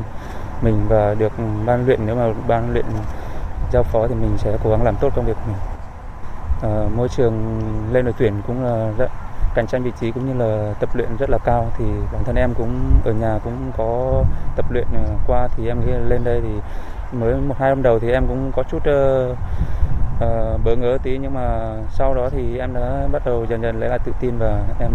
[0.62, 1.32] mình và được
[1.66, 2.84] ban luyện nếu mà ban luyện
[3.72, 5.56] giao phó thì mình sẽ cố gắng làm tốt công việc của mình.
[6.62, 7.60] À, môi trường
[7.92, 9.10] lên đội tuyển cũng là rất
[9.54, 12.36] cạnh tranh vị trí cũng như là tập luyện rất là cao thì bản thân
[12.36, 14.22] em cũng ở nhà cũng có
[14.56, 16.48] tập luyện ờ, qua thì em nghĩ lên đây thì
[17.18, 19.36] mới một hai năm đầu thì em cũng có chút uh,
[20.16, 23.80] uh, bỡ ngỡ tí nhưng mà sau đó thì em đã bắt đầu dần dần
[23.80, 24.90] lấy lại tự tin và em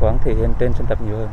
[0.00, 1.28] cố gắng thể hiện trên sân tập nhiều hơn.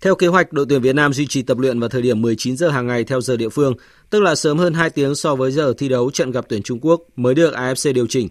[0.00, 2.56] Theo kế hoạch, đội tuyển Việt Nam duy trì tập luyện vào thời điểm 19
[2.56, 3.74] giờ hàng ngày theo giờ địa phương,
[4.10, 6.78] tức là sớm hơn 2 tiếng so với giờ thi đấu trận gặp tuyển Trung
[6.82, 8.28] Quốc mới được AFC điều chỉnh.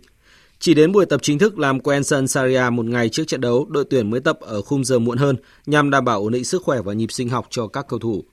[0.59, 3.65] Chỉ đến buổi tập chính thức làm quen sân Saria một ngày trước trận đấu,
[3.69, 6.63] đội tuyển mới tập ở khung giờ muộn hơn nhằm đảm bảo ổn định sức
[6.63, 8.23] khỏe và nhịp sinh học cho các cầu thủ.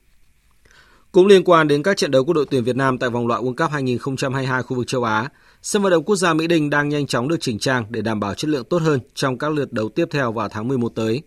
[1.11, 3.41] Cũng liên quan đến các trận đấu của đội tuyển Việt Nam tại vòng loại
[3.41, 5.29] World Cup 2022 khu vực châu Á,
[5.61, 8.19] sân vận động quốc gia Mỹ Đình đang nhanh chóng được chỉnh trang để đảm
[8.19, 11.21] bảo chất lượng tốt hơn trong các lượt đấu tiếp theo vào tháng 11 tới.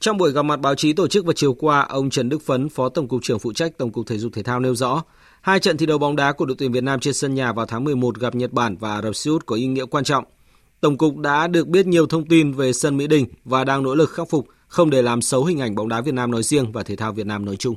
[0.00, 2.68] Trong buổi gặp mặt báo chí tổ chức vào chiều qua, ông Trần Đức Phấn,
[2.68, 5.02] Phó Tổng cục trưởng phụ trách Tổng cục Thể dục Thể thao nêu rõ,
[5.40, 7.66] Hai trận thi đấu bóng đá của đội tuyển Việt Nam trên sân nhà vào
[7.66, 10.24] tháng 11 gặp Nhật Bản và Ả Rập Xê Út có ý nghĩa quan trọng.
[10.80, 13.94] Tổng cục đã được biết nhiều thông tin về sân Mỹ Đình và đang nỗ
[13.94, 16.72] lực khắc phục không để làm xấu hình ảnh bóng đá Việt Nam nói riêng
[16.72, 17.74] và thể thao Việt Nam nói chung.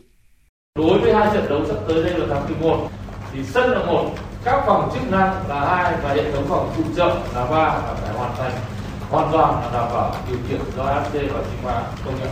[0.80, 2.90] Đối với hai trận đấu sắp tới đây vào tháng 11
[3.34, 6.84] thì sân là một, các phòng chức năng là hai và hệ thống phòng phụ
[6.96, 8.73] trợ là ba và phải hoàn thành
[9.14, 12.30] hoàn toàn là đảm bảo điều kiện do AFC và FIFA công nhận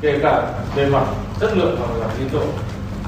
[0.00, 1.04] kể cả về mặt
[1.40, 2.42] chất lượng và về mặt tiến độ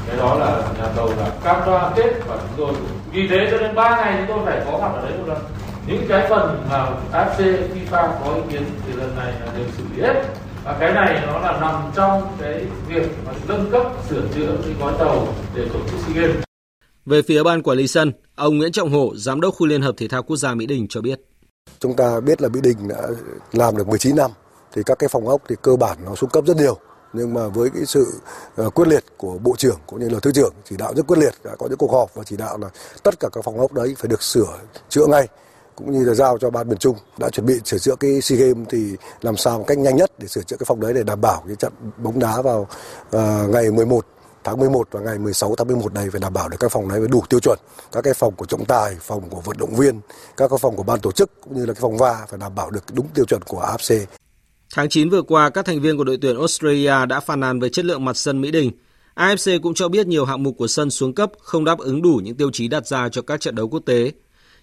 [0.07, 2.75] cái đó là nhà thầu là cam đoan kết và chúng tôi
[3.13, 5.39] vì thế cho nên ba ngày chúng tôi phải có mặt ở đấy một lần
[5.87, 7.43] những cái phần mà AFC
[7.75, 10.23] FIFA có ý kiến thì lần này là đều xử lý hết
[10.65, 14.75] và cái này nó là nằm trong cái việc mà nâng cấp sửa chữa cái
[14.81, 16.37] gói tàu để tổ chức SEA Games.
[17.07, 19.95] Về phía ban quản lý sân, ông Nguyễn Trọng Hổ, giám đốc khu Liên hợp
[19.97, 21.21] Thể thao Quốc gia Mỹ Đình cho biết.
[21.79, 23.09] Chúng ta biết là Mỹ Đình đã
[23.53, 24.31] làm được 19 năm
[24.73, 26.79] thì các cái phòng ốc thì cơ bản nó xuống cấp rất nhiều.
[27.13, 28.21] Nhưng mà với cái sự
[28.57, 31.19] ờ, quyết liệt của bộ trưởng cũng như là thứ trưởng chỉ đạo rất quyết
[31.19, 32.69] liệt đã có những cuộc họp và chỉ đạo là
[33.03, 34.59] tất cả các phòng ốc đấy phải được sửa
[34.89, 35.29] chữa ngay
[35.77, 38.39] cũng như là giao cho ban miền Trung đã chuẩn bị sửa chữa cái SEA
[38.39, 41.03] Games thì làm sao một cách nhanh nhất để sửa chữa cái phòng đấy để
[41.03, 42.69] đảm bảo cái trận bóng đá vào
[43.17, 44.07] uh, ngày 11
[44.47, 46.99] tháng 11 và ngày 16 tháng 11 này phải đảm bảo được các phòng này
[47.01, 47.59] phải đủ tiêu chuẩn.
[47.93, 50.01] Các cái phòng của trọng tài, phòng của vận động viên,
[50.37, 52.55] các cái phòng của ban tổ chức cũng như là cái phòng va phải đảm
[52.55, 54.07] bảo được đúng tiêu chuẩn của AFC.
[54.75, 57.69] Tháng 9 vừa qua, các thành viên của đội tuyển Australia đã phàn nàn về
[57.69, 58.71] chất lượng mặt sân Mỹ Đình.
[59.15, 62.21] AFC cũng cho biết nhiều hạng mục của sân xuống cấp không đáp ứng đủ
[62.25, 64.13] những tiêu chí đặt ra cho các trận đấu quốc tế.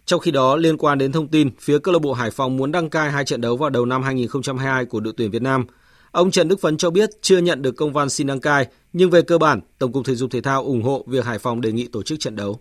[0.05, 2.71] Trong khi đó, liên quan đến thông tin, phía câu lạc bộ Hải Phòng muốn
[2.71, 5.65] đăng cai hai trận đấu vào đầu năm 2022 của đội tuyển Việt Nam.
[6.13, 9.09] Ông Trần Đức Phấn cho biết chưa nhận được công văn xin đăng cai, nhưng
[9.09, 11.71] về cơ bản, Tổng cục Thể dục Thể thao ủng hộ việc Hải Phòng đề
[11.71, 12.59] nghị tổ chức trận đấu.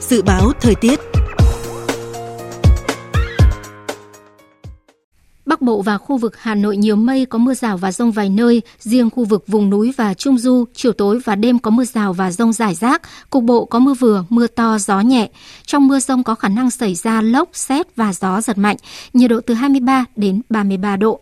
[0.00, 1.00] Dự báo thời tiết
[5.58, 8.28] Bắc Bộ và khu vực Hà Nội nhiều mây có mưa rào và rông vài
[8.28, 11.84] nơi, riêng khu vực vùng núi và Trung Du, chiều tối và đêm có mưa
[11.84, 15.28] rào và rông rải rác, cục bộ có mưa vừa, mưa to, gió nhẹ.
[15.66, 18.76] Trong mưa rông có khả năng xảy ra lốc, xét và gió giật mạnh,
[19.12, 21.20] nhiệt độ từ 23 đến 33 độ.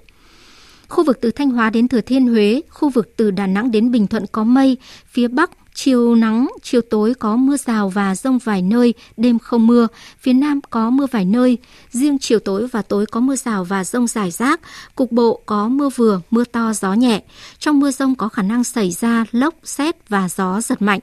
[0.88, 3.90] Khu vực từ Thanh Hóa đến Thừa Thiên Huế, khu vực từ Đà Nẵng đến
[3.90, 4.76] Bình Thuận có mây,
[5.06, 9.66] phía Bắc Chiều nắng, chiều tối có mưa rào và rông vài nơi, đêm không
[9.66, 9.86] mưa.
[10.18, 11.58] Phía Nam có mưa vài nơi.
[11.90, 14.60] Riêng chiều tối và tối có mưa rào và rông rải rác.
[14.94, 17.22] Cục bộ có mưa vừa, mưa to, gió nhẹ.
[17.58, 21.00] Trong mưa rông có khả năng xảy ra lốc, xét và gió giật mạnh.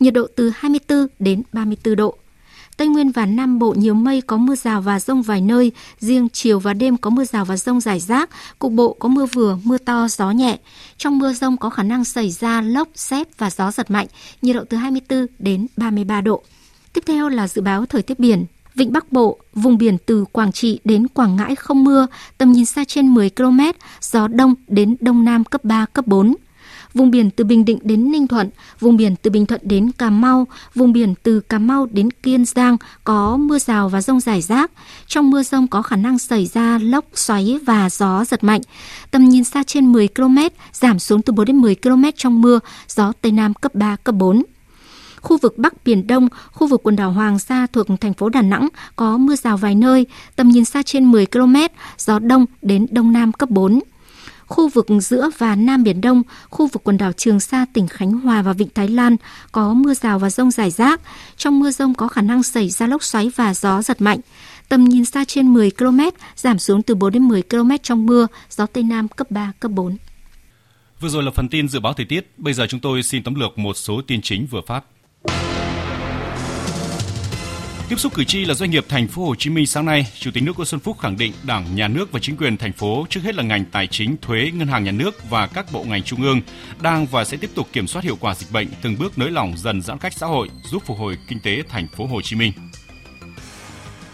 [0.00, 2.16] Nhiệt độ từ 24 đến 34 độ.
[2.80, 6.28] Tây Nguyên và Nam Bộ nhiều mây có mưa rào và rông vài nơi, riêng
[6.32, 9.58] chiều và đêm có mưa rào và rông rải rác, cục bộ có mưa vừa,
[9.64, 10.58] mưa to, gió nhẹ.
[10.96, 14.06] Trong mưa rông có khả năng xảy ra lốc, xét và gió giật mạnh,
[14.42, 16.42] nhiệt độ từ 24 đến 33 độ.
[16.92, 18.44] Tiếp theo là dự báo thời tiết biển.
[18.74, 22.06] Vịnh Bắc Bộ, vùng biển từ Quảng Trị đến Quảng Ngãi không mưa,
[22.38, 23.60] tầm nhìn xa trên 10 km,
[24.00, 26.34] gió đông đến đông nam cấp 3, cấp 4
[26.94, 30.10] vùng biển từ Bình Định đến Ninh Thuận, vùng biển từ Bình Thuận đến Cà
[30.10, 34.42] Mau, vùng biển từ Cà Mau đến Kiên Giang có mưa rào và rông rải
[34.42, 34.70] rác.
[35.06, 38.60] Trong mưa rông có khả năng xảy ra lốc xoáy và gió giật mạnh.
[39.10, 40.38] Tầm nhìn xa trên 10 km,
[40.72, 44.14] giảm xuống từ 4 đến 10 km trong mưa, gió Tây Nam cấp 3, cấp
[44.14, 44.42] 4.
[45.20, 48.42] Khu vực Bắc Biển Đông, khu vực quần đảo Hoàng Sa thuộc thành phố Đà
[48.42, 51.56] Nẵng có mưa rào vài nơi, tầm nhìn xa trên 10 km,
[51.98, 53.80] gió Đông đến Đông Nam cấp 4
[54.50, 58.12] khu vực giữa và Nam Biển Đông, khu vực quần đảo Trường Sa, tỉnh Khánh
[58.12, 59.16] Hòa và Vịnh Thái Lan
[59.52, 61.00] có mưa rào và rông rải rác.
[61.36, 64.20] Trong mưa rông có khả năng xảy ra lốc xoáy và gió giật mạnh.
[64.68, 66.00] Tầm nhìn xa trên 10 km,
[66.36, 69.70] giảm xuống từ 4 đến 10 km trong mưa, gió Tây Nam cấp 3, cấp
[69.70, 69.96] 4.
[71.00, 73.34] Vừa rồi là phần tin dự báo thời tiết, bây giờ chúng tôi xin tóm
[73.34, 74.84] lược một số tin chính vừa phát.
[77.90, 80.30] Tiếp xúc cử tri là doanh nghiệp thành phố Hồ Chí Minh sáng nay, Chủ
[80.34, 83.06] tịch nước Nguyễn Xuân Phúc khẳng định Đảng, Nhà nước và chính quyền thành phố
[83.10, 86.02] trước hết là ngành tài chính, thuế, ngân hàng nhà nước và các bộ ngành
[86.02, 86.40] trung ương
[86.80, 89.52] đang và sẽ tiếp tục kiểm soát hiệu quả dịch bệnh, từng bước nới lỏng
[89.56, 92.52] dần giãn cách xã hội, giúp phục hồi kinh tế thành phố Hồ Chí Minh.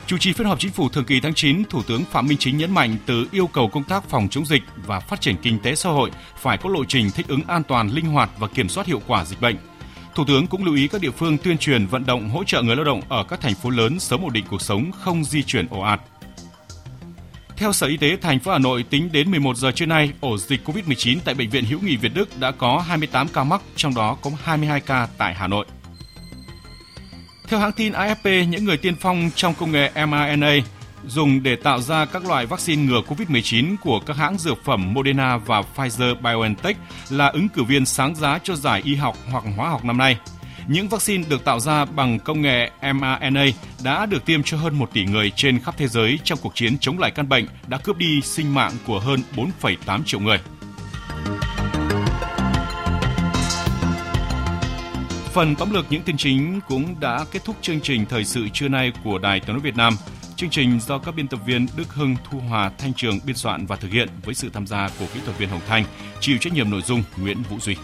[0.07, 2.59] Chủ trì phiên họp chính phủ thường kỳ tháng 9, Thủ tướng Phạm Minh Chính
[2.59, 5.75] nhấn mạnh từ yêu cầu công tác phòng chống dịch và phát triển kinh tế
[5.75, 8.87] xã hội phải có lộ trình thích ứng an toàn, linh hoạt và kiểm soát
[8.87, 9.57] hiệu quả dịch bệnh–
[10.17, 12.77] Thủ tướng cũng lưu ý các địa phương tuyên truyền vận động hỗ trợ người
[12.77, 15.67] lao động ở các thành phố lớn sớm ổn định cuộc sống, không di chuyển
[15.71, 16.01] ồ ạt.
[17.57, 20.39] Theo Sở Y tế thành phố Hà Nội, tính đến 11 giờ trưa nay, ổ
[20.39, 23.95] dịch COVID-19 tại bệnh viện Hữu nghị Việt Đức đã có 28 ca mắc, trong
[23.95, 25.67] đó có 22 ca tại Hà Nội.
[27.49, 30.55] Theo hãng tin AFP, những người tiên phong trong công nghệ mRNA
[31.07, 35.37] dùng để tạo ra các loại vaccine ngừa COVID-19 của các hãng dược phẩm Moderna
[35.37, 36.75] và Pfizer-BioNTech
[37.11, 40.19] là ứng cử viên sáng giá cho giải y học hoặc hóa học năm nay.
[40.67, 43.45] Những vaccine được tạo ra bằng công nghệ mRNA
[43.85, 46.79] đã được tiêm cho hơn 1 tỷ người trên khắp thế giới trong cuộc chiến
[46.79, 49.21] chống lại căn bệnh đã cướp đi sinh mạng của hơn
[49.63, 50.39] 4,8 triệu người.
[55.33, 58.69] Phần tóm lược những tin chính cũng đã kết thúc chương trình thời sự trưa
[58.69, 59.97] nay của Đài Tiếng nói Việt Nam.
[60.37, 63.67] Chương trình do các biên tập viên Đức Hưng, Thu Hòa, Thanh Trường biên soạn
[63.67, 65.85] và thực hiện với sự tham gia của kỹ thuật viên Hồng Thanh,
[66.21, 67.77] chịu trách nhiệm nội dung Nguyễn Vũ Duy.